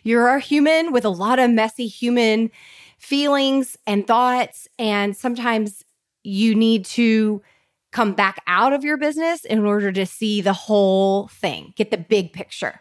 You're 0.04 0.28
a 0.28 0.40
human 0.40 0.92
with 0.92 1.04
a 1.04 1.10
lot 1.10 1.38
of 1.38 1.50
messy 1.50 1.88
human 1.88 2.50
feelings 2.98 3.76
and 3.86 4.06
thoughts. 4.06 4.68
And 4.78 5.16
sometimes 5.16 5.84
you 6.22 6.54
need 6.54 6.84
to 6.84 7.42
come 7.90 8.12
back 8.12 8.42
out 8.46 8.72
of 8.72 8.84
your 8.84 8.96
business 8.96 9.44
in 9.44 9.64
order 9.64 9.90
to 9.92 10.04
see 10.04 10.40
the 10.40 10.52
whole 10.52 11.28
thing, 11.28 11.72
get 11.76 11.90
the 11.90 11.96
big 11.96 12.32
picture. 12.32 12.80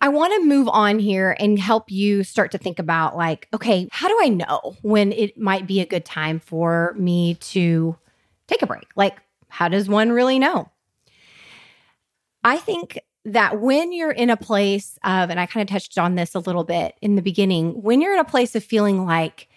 I 0.00 0.08
want 0.08 0.34
to 0.34 0.46
move 0.46 0.68
on 0.68 0.98
here 0.98 1.36
and 1.38 1.58
help 1.58 1.90
you 1.90 2.22
start 2.22 2.50
to 2.52 2.58
think 2.58 2.78
about 2.78 3.16
like, 3.16 3.48
okay, 3.54 3.88
how 3.92 4.08
do 4.08 4.18
I 4.20 4.28
know 4.28 4.76
when 4.82 5.12
it 5.12 5.38
might 5.38 5.66
be 5.66 5.80
a 5.80 5.86
good 5.86 6.04
time 6.04 6.40
for 6.40 6.94
me 6.98 7.34
to 7.34 7.96
take 8.46 8.62
a 8.62 8.66
break? 8.66 8.88
Like, 8.94 9.16
how 9.48 9.68
does 9.68 9.88
one 9.88 10.10
really 10.10 10.38
know? 10.38 10.70
I 12.44 12.58
think 12.58 13.00
that 13.26 13.60
when 13.60 13.92
you're 13.92 14.12
in 14.12 14.30
a 14.30 14.36
place 14.36 14.98
of, 15.02 15.30
and 15.30 15.40
I 15.40 15.46
kind 15.46 15.68
of 15.68 15.72
touched 15.72 15.98
on 15.98 16.14
this 16.14 16.34
a 16.36 16.38
little 16.38 16.62
bit 16.62 16.94
in 17.02 17.16
the 17.16 17.22
beginning, 17.22 17.82
when 17.82 18.00
you're 18.00 18.14
in 18.14 18.20
a 18.20 18.24
place 18.24 18.54
of 18.54 18.62
feeling 18.62 19.04
like, 19.04 19.48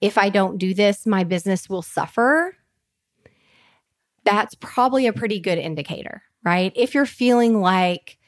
if 0.00 0.16
I 0.16 0.30
don't 0.30 0.56
do 0.56 0.72
this, 0.72 1.06
my 1.06 1.22
business 1.22 1.68
will 1.68 1.82
suffer, 1.82 2.56
that's 4.24 4.54
probably 4.54 5.06
a 5.06 5.12
pretty 5.12 5.40
good 5.40 5.58
indicator, 5.58 6.22
right? 6.42 6.72
If 6.74 6.94
you're 6.94 7.04
feeling 7.04 7.60
like 7.60 8.18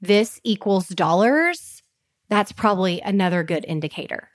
this 0.00 0.40
equals 0.42 0.88
dollars, 0.88 1.84
that's 2.28 2.50
probably 2.50 3.00
another 3.00 3.44
good 3.44 3.64
indicator. 3.68 4.28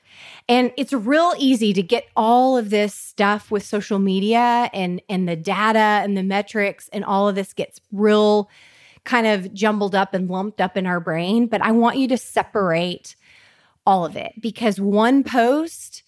And 0.48 0.72
it's 0.78 0.94
real 0.94 1.34
easy 1.38 1.74
to 1.74 1.84
get 1.84 2.06
all 2.16 2.58
of 2.58 2.70
this 2.70 2.94
stuff 2.94 3.52
with 3.52 3.66
social 3.66 4.00
media 4.00 4.70
and 4.74 5.02
and 5.10 5.28
the 5.28 5.36
data 5.36 5.80
and 5.80 6.16
the 6.16 6.24
metrics 6.24 6.90
and 6.94 7.04
all 7.04 7.28
of 7.28 7.36
this 7.36 7.54
gets 7.54 7.82
real 7.92 8.50
kind 9.08 9.26
of 9.26 9.54
jumbled 9.54 9.96
up 9.96 10.14
and 10.14 10.30
lumped 10.30 10.62
up 10.62 10.78
in 10.78 10.86
our 10.86 11.00
brain, 11.00 11.48
but 11.48 11.62
I 11.62 11.72
want 11.72 11.98
you 11.98 12.08
to 12.10 12.18
separate 12.18 13.16
all 13.86 14.06
of 14.06 14.18
it 14.18 14.34
because 14.40 14.80
one 14.80 15.24
post 15.24 16.04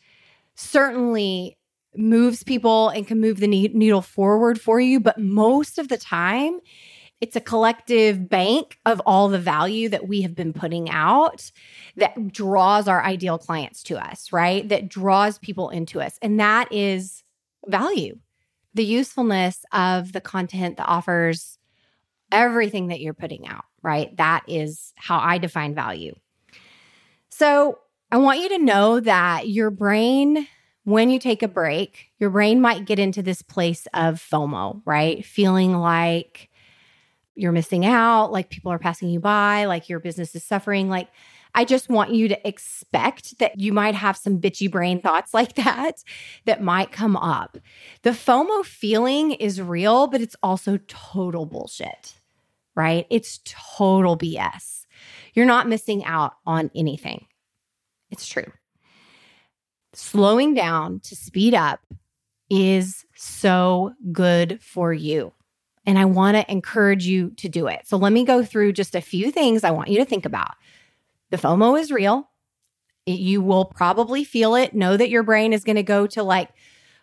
certainly 0.56 1.58
moves 1.96 2.44
people 2.44 2.90
and 2.90 3.08
can 3.08 3.20
move 3.20 3.40
the 3.40 3.48
needle 3.48 4.02
forward 4.02 4.60
for 4.60 4.80
you, 4.80 5.00
but 5.00 5.18
most 5.18 5.80
of 5.80 5.88
the 5.88 5.98
time, 5.98 6.60
it's 7.22 7.36
a 7.36 7.42
collective 7.42 8.30
bank 8.30 8.78
of 8.86 9.02
all 9.06 9.30
the 9.30 9.40
value 9.40 9.90
that 9.90 10.08
we 10.08 10.22
have 10.22 10.36
been 10.36 10.54
putting 10.54 10.90
out 10.90 11.52
that 11.96 12.32
draws 12.32 12.88
our 12.88 13.04
ideal 13.04 13.38
clients 13.38 13.84
to 13.84 13.98
us, 13.98 14.32
right? 14.32 14.68
That 14.68 14.90
draws 14.90 15.38
people 15.38 15.70
into 15.70 16.02
us. 16.02 16.18
And 16.22 16.40
that 16.40 16.72
is 16.72 17.24
value. 17.66 18.20
The 18.74 18.86
usefulness 18.86 19.66
of 19.74 20.14
the 20.14 20.22
content, 20.22 20.78
the 20.78 20.86
offers, 20.86 21.59
everything 22.32 22.88
that 22.88 23.00
you're 23.00 23.14
putting 23.14 23.48
out, 23.48 23.66
right? 23.82 24.16
That 24.18 24.44
is 24.48 24.94
how 24.96 25.20
I 25.20 25.38
define 25.38 25.76
value. 25.76 26.16
So 27.30 27.80
I 28.12 28.18
want 28.18 28.40
you 28.40 28.50
to 28.50 28.58
know 28.58 29.00
that 29.00 29.48
your 29.48 29.70
brain, 29.70 30.48
when 30.84 31.10
you 31.10 31.20
take 31.20 31.44
a 31.44 31.48
break, 31.48 32.08
your 32.18 32.30
brain 32.30 32.60
might 32.60 32.86
get 32.86 33.00
into 33.00 33.22
this 33.22 33.42
place 33.42 33.88
of 33.94 34.16
FOMO, 34.16 34.82
right? 34.86 35.24
Feeling 35.24 35.78
like 35.78 36.50
you're 37.36 37.52
missing 37.52 37.86
out, 37.86 38.32
like 38.32 38.50
people 38.50 38.72
are 38.72 38.80
passing 38.80 39.10
you 39.10 39.20
by, 39.20 39.66
like 39.66 39.90
your 39.90 40.00
business 40.00 40.36
is 40.36 40.44
suffering. 40.44 40.90
Like, 40.90 41.08
I 41.56 41.66
just 41.66 41.90
want 41.90 42.14
you 42.14 42.28
to 42.28 42.48
expect 42.48 43.40
that 43.40 43.60
you 43.60 43.74
might 43.74 43.96
have 43.96 44.18
some 44.18 44.40
bitchy 44.40 44.70
brain 44.70 45.02
thoughts 45.02 45.34
like 45.34 45.56
that 45.56 46.04
that 46.46 46.62
might 46.62 46.92
come 46.92 47.16
up. 47.16 47.58
The 48.04 48.12
FOMO 48.12 48.66
feeling 48.66 49.32
is 49.32 49.62
real, 49.62 50.08
but 50.08 50.22
it's 50.22 50.36
also 50.44 50.80
total 50.88 51.46
bullshit 51.46 52.19
right? 52.80 53.06
It's 53.10 53.42
total 53.44 54.18
BS. 54.18 54.86
You're 55.34 55.46
not 55.46 55.68
missing 55.68 56.06
out 56.06 56.36
on 56.46 56.72
anything. 56.74 57.26
It's 58.10 58.26
true. 58.26 58.50
Slowing 59.92 60.54
down 60.54 61.02
to 61.02 61.14
speed 61.14 61.54
up 61.54 61.82
is 62.50 63.06
so 63.18 63.96
good 64.14 64.64
for 64.64 64.94
you. 64.94 65.34
And 65.86 66.00
I 66.00 66.06
want 66.06 66.38
to 66.38 66.50
encourage 66.50 67.06
you 67.06 67.32
to 67.32 67.50
do 67.50 67.68
it. 67.68 67.82
So 67.86 67.98
let 67.98 68.14
me 68.14 68.24
go 68.24 68.46
through 68.46 68.72
just 68.72 68.96
a 68.96 69.02
few 69.02 69.30
things 69.30 69.66
I 69.66 69.72
want 69.72 69.90
you 69.90 69.98
to 69.98 70.06
think 70.06 70.26
about. 70.26 70.56
The 71.32 71.38
FOMO 71.38 71.78
is 71.78 71.92
real. 71.92 72.30
It, 73.06 73.20
you 73.20 73.42
will 73.42 73.66
probably 73.66 74.24
feel 74.24 74.56
it. 74.56 74.74
Know 74.74 74.96
that 74.96 75.10
your 75.10 75.24
brain 75.24 75.52
is 75.52 75.66
going 75.66 75.76
to 75.76 75.84
go 75.84 76.08
to 76.08 76.24
like, 76.24 76.48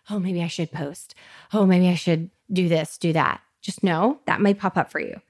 oh, 0.09 0.17
maybe 0.17 0.41
I 0.41 0.47
should 0.47 0.71
post. 0.71 1.13
Oh, 1.53 1.67
maybe 1.67 1.87
I 1.87 1.95
should 1.95 2.31
do 2.51 2.67
this, 2.67 2.97
do 2.97 3.13
that. 3.13 3.41
Just 3.61 3.83
know 3.83 4.21
that 4.25 4.41
may 4.41 4.55
pop 4.55 4.75
up 4.75 4.91
for 4.91 4.99
you. 4.99 5.21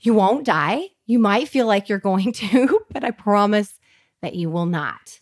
You 0.00 0.14
won't 0.14 0.46
die. 0.46 0.88
You 1.06 1.18
might 1.18 1.48
feel 1.48 1.66
like 1.66 1.88
you're 1.88 1.98
going 1.98 2.32
to, 2.32 2.80
but 2.92 3.04
I 3.04 3.10
promise 3.10 3.78
that 4.22 4.34
you 4.34 4.50
will 4.50 4.66
not. 4.66 5.20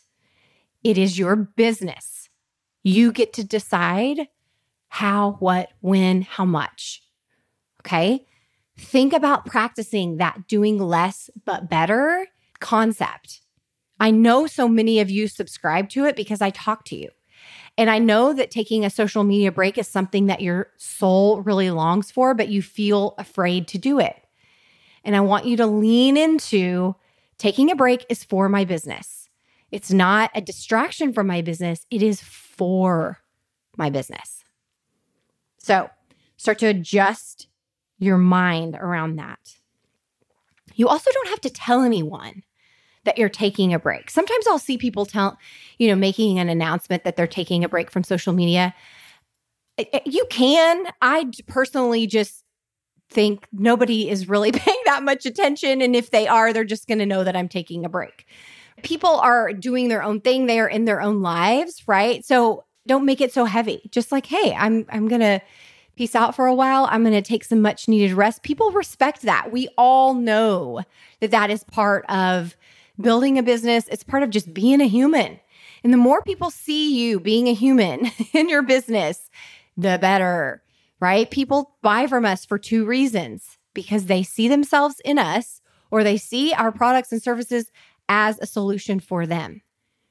It 0.84 0.96
is 0.98 1.18
your 1.18 1.36
business. 1.36 2.28
You 2.84 3.12
get 3.12 3.32
to 3.34 3.44
decide 3.44 4.28
how, 4.88 5.36
what, 5.40 5.70
when, 5.80 6.22
how 6.22 6.44
much. 6.44 7.02
Okay. 7.82 8.26
Think 8.78 9.12
about 9.12 9.44
practicing 9.44 10.18
that 10.18 10.46
doing 10.46 10.78
less 10.78 11.30
but 11.44 11.68
better 11.68 12.26
concept. 12.60 13.40
I 14.00 14.12
know 14.12 14.46
so 14.46 14.68
many 14.68 15.00
of 15.00 15.10
you 15.10 15.26
subscribe 15.26 15.88
to 15.90 16.04
it 16.04 16.14
because 16.14 16.40
I 16.40 16.50
talk 16.50 16.84
to 16.86 16.96
you. 16.96 17.08
And 17.76 17.90
I 17.90 17.98
know 17.98 18.32
that 18.32 18.50
taking 18.50 18.84
a 18.84 18.90
social 18.90 19.24
media 19.24 19.52
break 19.52 19.78
is 19.78 19.88
something 19.88 20.26
that 20.26 20.40
your 20.40 20.68
soul 20.76 21.42
really 21.42 21.70
longs 21.70 22.10
for, 22.10 22.34
but 22.34 22.48
you 22.48 22.62
feel 22.62 23.14
afraid 23.18 23.68
to 23.68 23.78
do 23.78 23.98
it. 23.98 24.16
And 25.08 25.16
I 25.16 25.20
want 25.20 25.46
you 25.46 25.56
to 25.56 25.66
lean 25.66 26.18
into 26.18 26.94
taking 27.38 27.70
a 27.70 27.74
break 27.74 28.04
is 28.10 28.24
for 28.24 28.46
my 28.46 28.66
business. 28.66 29.30
It's 29.72 29.90
not 29.90 30.30
a 30.34 30.42
distraction 30.42 31.14
from 31.14 31.26
my 31.26 31.40
business, 31.40 31.86
it 31.90 32.02
is 32.02 32.20
for 32.20 33.20
my 33.78 33.88
business. 33.88 34.44
So 35.56 35.88
start 36.36 36.58
to 36.58 36.66
adjust 36.66 37.48
your 37.98 38.18
mind 38.18 38.76
around 38.78 39.16
that. 39.16 39.38
You 40.74 40.88
also 40.88 41.10
don't 41.10 41.30
have 41.30 41.40
to 41.40 41.50
tell 41.50 41.80
anyone 41.80 42.42
that 43.04 43.16
you're 43.16 43.30
taking 43.30 43.72
a 43.72 43.78
break. 43.78 44.10
Sometimes 44.10 44.46
I'll 44.46 44.58
see 44.58 44.76
people 44.76 45.06
tell, 45.06 45.38
you 45.78 45.88
know, 45.88 45.96
making 45.96 46.38
an 46.38 46.50
announcement 46.50 47.04
that 47.04 47.16
they're 47.16 47.26
taking 47.26 47.64
a 47.64 47.68
break 47.70 47.90
from 47.90 48.04
social 48.04 48.34
media. 48.34 48.74
You 50.04 50.26
can. 50.28 50.86
I 51.00 51.30
personally 51.46 52.06
just 52.06 52.44
think 53.10 53.46
nobody 53.52 54.08
is 54.08 54.28
really 54.28 54.52
paying 54.52 54.82
that 54.86 55.02
much 55.02 55.26
attention. 55.26 55.82
And 55.82 55.94
if 55.94 56.10
they 56.10 56.26
are, 56.28 56.52
they're 56.52 56.64
just 56.64 56.88
going 56.88 56.98
to 56.98 57.06
know 57.06 57.24
that 57.24 57.36
I'm 57.36 57.48
taking 57.48 57.84
a 57.84 57.88
break. 57.88 58.26
People 58.82 59.16
are 59.16 59.52
doing 59.52 59.88
their 59.88 60.02
own 60.02 60.20
thing. 60.20 60.46
They 60.46 60.60
are 60.60 60.68
in 60.68 60.84
their 60.84 61.00
own 61.00 61.20
lives, 61.20 61.82
right? 61.88 62.24
So 62.24 62.64
don't 62.86 63.04
make 63.04 63.20
it 63.20 63.32
so 63.32 63.44
heavy. 63.44 63.88
Just 63.90 64.12
like, 64.12 64.26
hey, 64.26 64.54
I'm 64.54 64.86
I'm 64.88 65.08
going 65.08 65.20
to 65.20 65.40
peace 65.96 66.14
out 66.14 66.34
for 66.34 66.46
a 66.46 66.54
while. 66.54 66.86
I'm 66.90 67.02
going 67.02 67.12
to 67.12 67.22
take 67.22 67.42
some 67.42 67.60
much 67.60 67.88
needed 67.88 68.12
rest. 68.12 68.44
People 68.44 68.70
respect 68.70 69.22
that. 69.22 69.50
We 69.50 69.68
all 69.76 70.14
know 70.14 70.82
that 71.20 71.32
that 71.32 71.50
is 71.50 71.64
part 71.64 72.04
of 72.08 72.56
building 73.00 73.36
a 73.36 73.42
business. 73.42 73.88
It's 73.88 74.04
part 74.04 74.22
of 74.22 74.30
just 74.30 74.54
being 74.54 74.80
a 74.80 74.86
human. 74.86 75.40
And 75.82 75.92
the 75.92 75.98
more 75.98 76.22
people 76.22 76.50
see 76.50 76.96
you 76.96 77.18
being 77.18 77.48
a 77.48 77.54
human 77.54 78.10
in 78.32 78.48
your 78.48 78.62
business, 78.62 79.28
the 79.76 79.98
better 80.00 80.62
right? 81.00 81.30
People 81.30 81.76
buy 81.82 82.06
from 82.06 82.24
us 82.24 82.44
for 82.44 82.58
two 82.58 82.84
reasons 82.84 83.58
because 83.74 84.06
they 84.06 84.22
see 84.22 84.48
themselves 84.48 85.00
in 85.04 85.18
us 85.18 85.60
or 85.90 86.02
they 86.02 86.16
see 86.16 86.52
our 86.52 86.72
products 86.72 87.12
and 87.12 87.22
services 87.22 87.70
as 88.08 88.38
a 88.40 88.46
solution 88.46 89.00
for 89.00 89.26
them. 89.26 89.62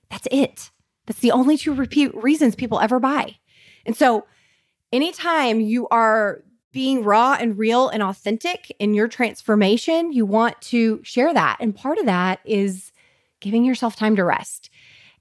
That's 0.10 0.28
it. 0.32 0.72
That's 1.06 1.20
the 1.20 1.32
only 1.32 1.58
two 1.58 1.74
repeat 1.74 2.14
reasons 2.16 2.56
people 2.56 2.80
ever 2.80 3.00
buy. 3.00 3.38
And 3.86 3.96
so, 3.96 4.26
anytime 4.92 5.60
you 5.60 5.88
are 5.90 6.44
being 6.72 7.04
raw 7.04 7.36
and 7.40 7.58
real 7.58 7.90
and 7.90 8.04
authentic 8.04 8.76
in 8.80 8.94
your 8.94 9.08
transformation, 9.08 10.12
you 10.12 10.26
want 10.26 10.62
to 10.62 11.00
share 11.04 11.34
that. 11.34 11.58
And 11.60 11.76
part 11.76 11.98
of 11.98 12.06
that 12.06 12.40
is 12.46 12.92
giving 13.40 13.64
yourself 13.64 13.96
time 13.96 14.16
to 14.18 14.24
rest 14.24 14.70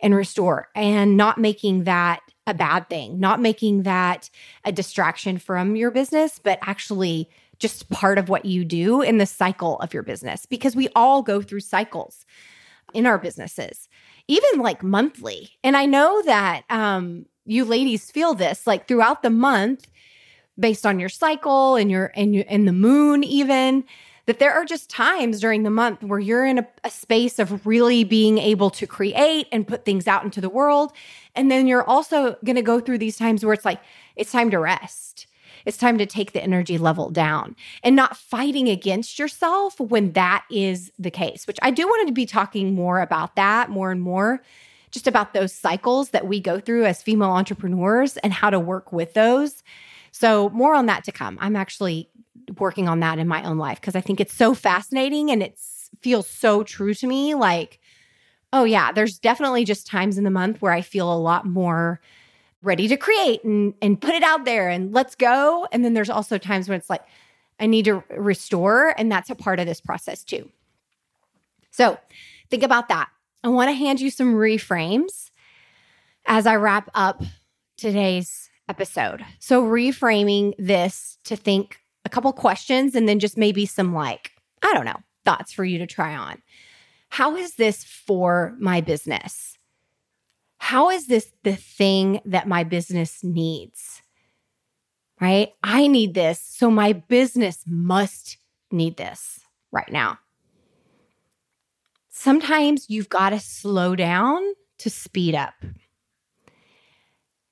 and 0.01 0.15
restore 0.15 0.69
and 0.75 1.17
not 1.17 1.39
making 1.39 1.85
that 1.85 2.21
a 2.47 2.55
bad 2.55 2.89
thing, 2.89 3.19
not 3.19 3.41
making 3.41 3.83
that 3.83 4.31
a 4.65 4.73
distraction 4.73 5.39
from 5.39 5.77
your 5.77 5.91
business, 5.91 6.39
but 6.39 6.59
actually 6.63 7.29
just 7.59 7.89
part 7.91 8.19
of 8.19 8.29
what 8.29 8.45
you 8.45 8.65
do 8.65 9.03
in 9.03 9.19
the 9.19 9.27
cycle 9.27 9.79
of 9.81 9.95
your 9.95 10.03
business 10.03 10.47
because 10.47 10.77
we 10.77 10.89
all 10.95 11.23
go 11.23 11.41
through 11.41 11.61
cycles 11.61 12.27
in 12.95 13.07
our 13.07 13.19
businesses, 13.19 13.89
even 14.29 14.61
like 14.61 14.83
monthly. 14.83 15.51
And 15.65 15.77
I 15.77 15.87
know 15.87 16.23
that 16.23 16.65
um, 16.71 17.27
you 17.45 17.65
ladies 17.65 18.11
feel 18.11 18.35
this 18.35 18.67
like 18.67 18.87
throughout 18.87 19.23
the 19.23 19.31
month 19.31 19.89
based 20.59 20.87
on 20.87 20.99
your 20.99 21.09
cycle 21.09 21.77
and 21.77 21.91
your 21.91 22.13
and 22.15 22.35
your 22.35 22.45
and 22.49 22.67
the 22.67 22.73
moon 22.73 23.25
even 23.25 23.85
that 24.27 24.41
there 24.41 24.53
are 24.53 24.65
just 24.65 24.91
times 24.91 25.41
during 25.41 25.63
the 25.63 25.71
month 25.71 26.03
where 26.03 26.19
you're 26.19 26.45
in 26.45 26.59
a, 26.59 26.67
a, 26.85 26.91
space 26.91 27.39
of 27.39 27.67
really 27.67 28.05
being 28.05 28.39
able 28.39 28.71
to 28.71 28.87
create 28.87 29.47
and 29.53 29.67
put 29.67 29.85
things 29.85 30.07
out 30.07 30.25
into 30.25 30.41
the 30.41 30.49
world. 30.49 30.93
And 31.35 31.51
then 31.51 31.67
you're 31.67 31.85
also 31.85 32.37
going 32.45 32.57
to 32.57 32.63
go 32.63 32.81
through 32.81 32.99
these 32.99 33.17
times 33.17 33.45
where 33.45 33.55
it's 33.55 33.65
like, 33.65 33.81
it's 34.17 34.33
time 34.33 34.51
to 34.51 34.59
rest. 34.59 35.27
It's 35.65 35.77
time 35.77 35.99
to 35.99 36.07
take 36.07 36.33
the 36.33 36.43
energy 36.43 36.79
level 36.79 37.11
down 37.11 37.57
and 37.83 37.97
not 37.97 38.17
fighting 38.17 38.69
against 38.69 39.19
yourself 39.19 39.79
when 39.81 40.13
that 40.13 40.45
is 40.51 40.93
the 40.99 41.11
case, 41.11 41.47
which 41.47 41.59
I 41.61 41.71
do 41.71 41.87
want 41.87 42.07
to 42.07 42.13
be 42.13 42.27
talking 42.27 42.75
more 42.75 43.01
about 43.01 43.35
that 43.37 43.69
more 43.69 43.91
and 43.91 44.01
more, 44.01 44.43
just 44.93 45.09
about 45.09 45.35
those 45.35 45.53
cycles 45.53 46.11
that 46.11 46.27
we 46.27 46.41
go 46.41 46.61
through 46.61 46.85
as 46.85 47.03
female 47.03 47.31
entrepreneurs 47.31 48.17
and 48.19 48.33
how 48.33 48.51
to 48.51 48.61
work 48.61 48.93
with 48.93 49.15
those. 49.15 49.65
So, 50.13 50.49
more 50.51 50.75
on 50.75 50.87
that 50.87 51.05
to 51.05 51.13
come. 51.13 51.37
I'm 51.43 51.57
actually 51.57 52.09
working 52.59 52.89
on 52.89 53.01
that 53.01 53.19
in 53.19 53.29
my 53.29 53.43
own 53.43 53.59
life 53.59 53.81
because 53.81 53.97
I 53.97 54.01
think 54.01 54.21
it's 54.21 54.35
so 54.35 54.55
fascinating 54.55 55.31
and 55.31 55.43
it 55.43 55.59
feels 56.01 56.29
so 56.29 56.63
true 56.63 56.95
to 56.95 57.07
me. 57.07 57.35
Like, 57.35 57.81
oh, 58.53 58.65
yeah, 58.65 58.93
there's 58.93 59.19
definitely 59.19 59.65
just 59.65 59.87
times 59.87 60.19
in 60.19 60.25
the 60.25 60.31
month 60.31 60.63
where 60.63 60.73
I 60.73 60.83
feel 60.83 61.13
a 61.13 61.19
lot 61.19 61.47
more 61.47 62.01
ready 62.63 62.89
to 62.89 62.97
create 62.97 63.45
and, 63.45 63.75
and 63.83 64.01
put 64.01 64.15
it 64.15 64.23
out 64.23 64.45
there 64.45 64.69
and 64.69 64.93
let's 64.93 65.15
go. 65.15 65.67
And 65.73 65.85
then 65.85 65.95
there's 65.95 66.11
also 66.11 66.39
times 66.39 66.69
when 66.69 66.79
it's 66.79 66.91
like, 66.91 67.03
I 67.59 67.67
need 67.67 67.85
to 67.87 68.03
restore. 68.11 68.95
And 68.99 69.11
that's 69.11 69.31
a 69.31 69.35
part 69.35 69.61
of 69.61 69.67
this 69.67 69.81
process 69.81 70.25
too. 70.25 70.51
So 71.71 71.99
think 72.51 72.63
about 72.63 72.89
that. 72.89 73.09
I 73.45 73.49
want 73.49 73.69
to 73.69 73.75
hand 73.75 74.01
you 74.01 74.11
some 74.11 74.35
reframes 74.35 75.31
as 76.27 76.47
I 76.47 76.57
wrap 76.57 76.91
up 76.95 77.23
today's 77.77 78.51
episode. 78.69 79.25
So, 79.39 79.63
reframing 79.63 80.55
this 80.59 81.19
to 81.25 81.37
think 81.37 81.79
a 82.07 82.09
couple 82.09 82.33
questions 82.33 82.95
and 82.95 83.09
then 83.09 83.19
just 83.19 83.37
maybe 83.37 83.67
some 83.67 83.93
like, 83.93 84.31
I 84.63 84.73
don't 84.73 84.85
know, 84.85 85.03
thoughts 85.25 85.53
for 85.53 85.65
you 85.65 85.79
to 85.79 85.87
try 85.87 86.15
on. 86.15 86.41
How 87.09 87.35
is 87.37 87.57
this 87.57 87.83
for 87.83 88.55
my 88.61 88.81
business? 88.81 89.59
How 90.59 90.91
is 90.91 91.09
this 91.09 91.33
the 91.43 91.57
thing 91.57 92.21
that 92.25 92.47
my 92.47 92.63
business 92.63 93.25
needs? 93.25 94.03
Right? 95.21 95.53
I 95.65 95.89
need 95.89 96.15
this. 96.15 96.41
So 96.41 96.71
my 96.71 96.93
business 96.93 97.65
must 97.67 98.39
need 98.71 98.97
this 98.97 99.41
right 99.73 99.91
now. 99.91 100.21
Sometimes 102.09 102.89
you've 102.89 103.09
got 103.09 103.31
to 103.31 103.41
slow 103.41 103.97
down 103.97 104.43
to 104.79 104.91
speed 104.91 105.35
up. 105.35 105.55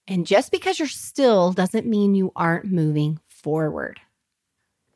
And 0.06 0.26
just 0.26 0.52
because 0.52 0.78
you're 0.78 0.86
still 0.86 1.52
doesn't 1.52 1.86
mean 1.86 2.14
you 2.14 2.30
aren't 2.36 2.66
moving 2.66 3.18
forward 3.26 4.00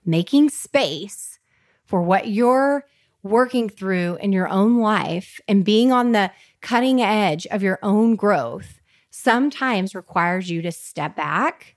making 0.05 0.51
space 0.51 1.39
for 1.85 2.03
what 2.03 2.29
you're 2.29 2.85
working 3.23 3.69
through 3.69 4.17
in 4.21 4.33
your 4.33 4.49
own 4.49 4.79
life 4.79 5.41
and 5.49 5.65
being 5.65 5.93
on 5.93 6.13
the 6.13 6.31
cutting 6.61 7.01
edge 7.01 7.47
of 7.47 7.63
your 7.63 7.79
own 7.83 8.17
growth 8.17 8.81
sometimes 9.11 9.95
requires 9.95 10.51
you 10.51 10.63
to 10.63 10.71
step 10.71 11.17
back 11.17 11.77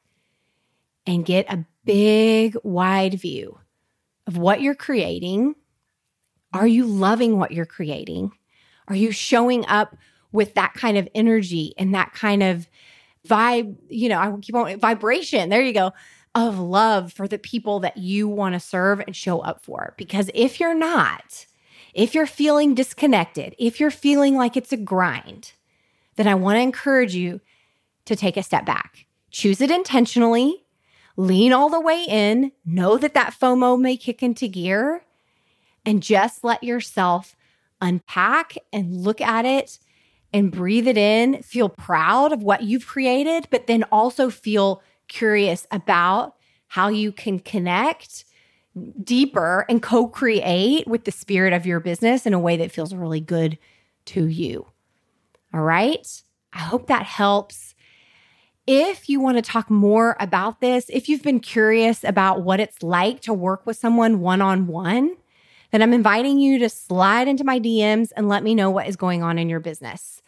and 1.08 1.26
get 1.26 1.52
a 1.52 1.66
big, 1.84 2.56
wide 2.64 3.16
view 3.16 3.58
of 4.28 4.38
what 4.38 4.62
you're 4.62 4.76
creating. 4.76 5.56
Are 6.54 6.68
you 6.68 6.86
loving 6.86 7.40
what 7.40 7.52
you're 7.52 7.66
creating? 7.66 8.34
Are 8.88 8.96
you 8.96 9.12
showing 9.12 9.66
up 9.68 9.96
with 10.32 10.54
that 10.54 10.74
kind 10.74 10.98
of 10.98 11.08
energy 11.16 11.74
and 11.78 11.96
that 11.96 12.14
kind 12.14 12.44
of 12.44 12.70
vibe? 13.28 13.76
You 13.90 14.10
know, 14.10 14.20
I 14.20 14.32
keep 14.42 14.56
on 14.56 14.80
vibration. 14.80 15.50
There 15.50 15.64
you 15.64 15.74
go 15.74 15.94
of 16.34 16.60
love 16.60 17.12
for 17.12 17.28
the 17.28 17.38
people 17.38 17.80
that 17.82 17.98
you 17.98 18.28
want 18.28 18.54
to 18.54 18.60
serve 18.60 19.00
and 19.02 19.16
show 19.16 19.40
up 19.40 19.62
for. 19.64 19.94
Because 19.98 20.30
if 20.34 20.60
you're 20.60 20.76
not, 20.76 21.46
if 21.94 22.16
you're 22.16 22.26
feeling 22.26 22.74
disconnected, 22.74 23.56
if 23.60 23.80
you're 23.80 23.92
feeling 23.92 24.36
like 24.36 24.56
it's 24.56 24.72
a 24.72 24.78
grind, 24.78 25.54
then 26.16 26.28
I 26.28 26.36
want 26.36 26.58
to 26.58 26.62
encourage 26.62 27.16
you 27.16 27.42
to 28.06 28.16
take 28.16 28.38
a 28.38 28.44
step 28.44 28.66
back. 28.66 29.06
Choose 29.30 29.62
it 29.62 29.72
intentionally, 29.72 30.64
lean 31.18 31.54
all 31.54 31.70
the 31.70 31.80
way 31.80 32.06
in, 32.08 32.52
know 32.66 32.98
that 32.98 33.14
that 33.14 33.36
FOMO 33.40 33.80
may 33.80 33.98
kick 33.98 34.24
into 34.24 34.48
gear, 34.48 35.04
and 35.86 36.04
just 36.04 36.44
let 36.44 36.64
yourself 36.64 37.36
unpack 37.82 38.56
and 38.72 38.96
look 38.96 39.20
at 39.20 39.46
it 39.46 39.80
and 40.34 40.52
breathe 40.52 40.88
it 40.88 40.98
in. 40.98 41.42
Feel 41.42 41.70
proud 41.70 42.32
of 42.32 42.44
what 42.44 42.64
you've 42.64 42.88
created, 42.88 43.48
but 43.50 43.68
then 43.68 43.84
also 43.86 44.30
feel 44.30 44.82
curious 45.12 45.68
about 45.72 46.36
how 46.68 46.88
you 46.88 47.12
can 47.12 47.38
connect 47.38 48.26
deeper 49.04 49.66
and 49.68 49.84
co 49.84 50.08
create 50.08 50.88
with 50.88 51.04
the 51.04 51.12
spirit 51.12 51.54
of 51.54 51.66
your 51.66 51.80
business 51.80 52.26
in 52.26 52.34
a 52.34 52.40
way 52.40 52.58
that 52.58 52.72
feels 52.72 52.94
really 52.94 53.20
good 53.20 53.58
to 54.06 54.26
you. 54.26 54.66
All 55.54 55.62
right. 55.62 56.08
I 56.54 56.60
hope 56.60 56.88
that 56.88 57.06
helps. 57.06 57.76
If 58.66 59.10
you 59.10 59.20
want 59.20 59.38
to 59.38 59.42
talk 59.42 59.70
more 59.70 60.16
about 60.20 60.62
this, 60.62 60.86
if 60.90 61.10
you've 61.10 61.24
been 61.24 61.40
curious 61.40 62.04
about 62.04 62.44
what 62.44 62.60
it's 62.60 62.82
like 62.82 63.20
to 63.22 63.34
work 63.34 63.66
with 63.66 63.76
someone 63.76 64.22
one 64.22 64.42
on 64.42 64.68
one, 64.68 65.16
then 65.72 65.82
I'm 65.82 65.94
inviting 65.94 66.40
you 66.40 66.60
to 66.60 66.70
slide 66.70 67.28
into 67.28 67.44
my 67.44 67.60
DMs 67.60 68.12
and 68.16 68.30
let 68.30 68.44
me 68.44 68.56
know 68.56 68.70
what 68.70 68.88
is 68.88 68.96
going 68.96 69.24
on 69.24 69.38
in 69.38 69.50
your 69.50 69.60
business. 69.60 70.22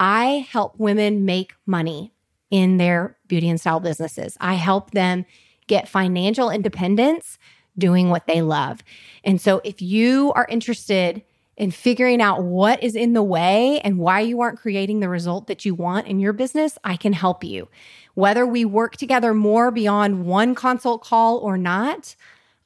I 0.00 0.46
help 0.50 0.78
women 0.78 1.24
make 1.24 1.54
money 1.66 2.12
in 2.50 2.78
their 2.78 3.16
beauty 3.26 3.48
and 3.48 3.60
style 3.60 3.80
businesses. 3.80 4.36
I 4.40 4.54
help 4.54 4.92
them 4.92 5.24
get 5.66 5.88
financial 5.88 6.50
independence 6.50 7.38
doing 7.76 8.10
what 8.10 8.26
they 8.26 8.42
love. 8.42 8.82
And 9.24 9.40
so 9.40 9.60
if 9.64 9.80
you 9.80 10.32
are 10.34 10.46
interested 10.48 11.22
in 11.56 11.70
figuring 11.70 12.22
out 12.22 12.42
what 12.42 12.82
is 12.82 12.94
in 12.94 13.12
the 13.12 13.22
way 13.22 13.80
and 13.80 13.98
why 13.98 14.20
you 14.20 14.40
aren't 14.40 14.58
creating 14.58 15.00
the 15.00 15.08
result 15.08 15.48
that 15.48 15.64
you 15.64 15.74
want 15.74 16.06
in 16.06 16.20
your 16.20 16.32
business, 16.32 16.78
I 16.84 16.96
can 16.96 17.12
help 17.12 17.42
you. 17.42 17.68
Whether 18.14 18.46
we 18.46 18.64
work 18.64 18.96
together 18.96 19.34
more 19.34 19.70
beyond 19.70 20.24
one 20.24 20.54
consult 20.54 21.02
call 21.02 21.38
or 21.38 21.58
not, 21.58 22.14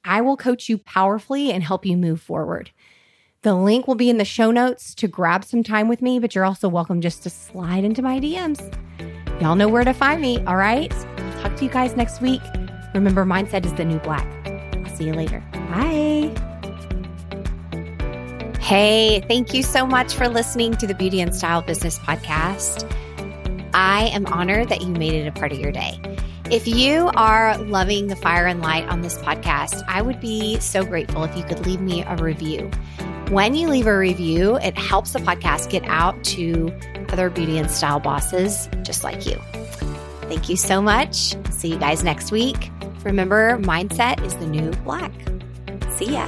I 0.05 0.21
will 0.21 0.37
coach 0.37 0.69
you 0.69 0.79
powerfully 0.79 1.51
and 1.51 1.63
help 1.63 1.87
you 1.87 1.97
move 1.97 2.21
forward. 2.21 2.71
The 3.43 3.55
link 3.55 3.89
will 3.89 3.95
be 3.95 4.11
in 4.11 4.19
the 4.19 4.25
show 4.25 4.51
notes 4.51 4.95
to 4.97 5.09
grab 5.09 5.45
some 5.45 5.63
time 5.63 5.89
with 5.89 6.01
me, 6.01 6.19
but 6.19 6.35
you're 6.35 6.45
also 6.45 6.69
welcome 6.69 7.01
just 7.01 7.23
to 7.25 7.31
slide 7.31 7.85
into 7.85 8.03
my 8.03 8.21
DMs. 8.21 8.61
Y'all 9.41 9.57
know 9.57 9.69
where 9.69 9.85
to 9.85 9.93
find 9.93 10.21
me, 10.21 10.43
all 10.45 10.57
right? 10.57 10.91
Talk 11.41 11.57
to 11.57 11.65
you 11.65 11.71
guys 11.71 11.97
next 11.97 12.21
week. 12.21 12.43
Remember, 12.95 13.25
mindset 13.25 13.65
is 13.65 13.73
the 13.75 13.85
new 13.85 13.99
black. 14.01 14.27
I'll 14.75 14.97
see 14.97 15.05
you 15.05 15.15
later. 15.15 15.43
Bye. 15.53 16.31
Hey, 18.61 19.21
thank 19.29 19.53
you 19.53 19.63
so 19.63 19.87
much 19.87 20.15
for 20.15 20.29
listening 20.29 20.75
to 20.77 20.87
the 20.87 20.95
Beauty 20.95 21.21
and 21.21 21.35
Style 21.35 21.63
Business 21.63 21.99
Podcast. 21.99 22.89
I 23.75 24.05
am 24.09 24.27
honored 24.27 24.69
that 24.69 24.83
you 24.83 24.89
made 24.89 25.15
it 25.15 25.27
a 25.27 25.33
part 25.33 25.53
of 25.53 25.59
your 25.59 25.73
day. 25.73 25.99
If 26.51 26.69
you 26.69 27.11
are 27.17 27.57
loving 27.59 28.09
the 28.09 28.17
fire 28.17 28.47
and 28.47 28.61
light 28.61 28.87
on 28.89 29.01
this 29.01 29.17
podcast, 29.19 29.83
I 29.89 30.03
would 30.03 30.21
be 30.21 30.61
so 30.61 30.85
grateful 30.85 31.25
if 31.25 31.37
you 31.37 31.43
could 31.45 31.67
leave 31.67 31.81
me 31.81 32.03
a 32.03 32.17
review. 32.17 32.71
When 33.31 33.55
you 33.55 33.69
leave 33.69 33.87
a 33.87 33.97
review, 33.97 34.57
it 34.57 34.77
helps 34.77 35.15
the 35.15 35.19
podcast 35.21 35.71
get 35.71 35.85
out 35.87 36.23
to 36.25 36.71
other 37.13 37.31
beauty 37.31 37.59
and 37.59 37.71
style 37.71 38.01
bosses 38.01 38.69
just 38.83 39.05
like 39.05 39.27
you. 39.27 39.37
Thank 40.23 40.49
you 40.49 40.57
so 40.57 40.81
much. 40.81 41.37
See 41.51 41.69
you 41.69 41.77
guys 41.77 42.03
next 42.03 42.33
week. 42.33 42.71
Remember, 43.05 43.59
mindset 43.59 44.25
is 44.25 44.35
the 44.37 44.47
new 44.47 44.71
black. 44.85 45.13
See 45.97 46.13
ya. 46.13 46.27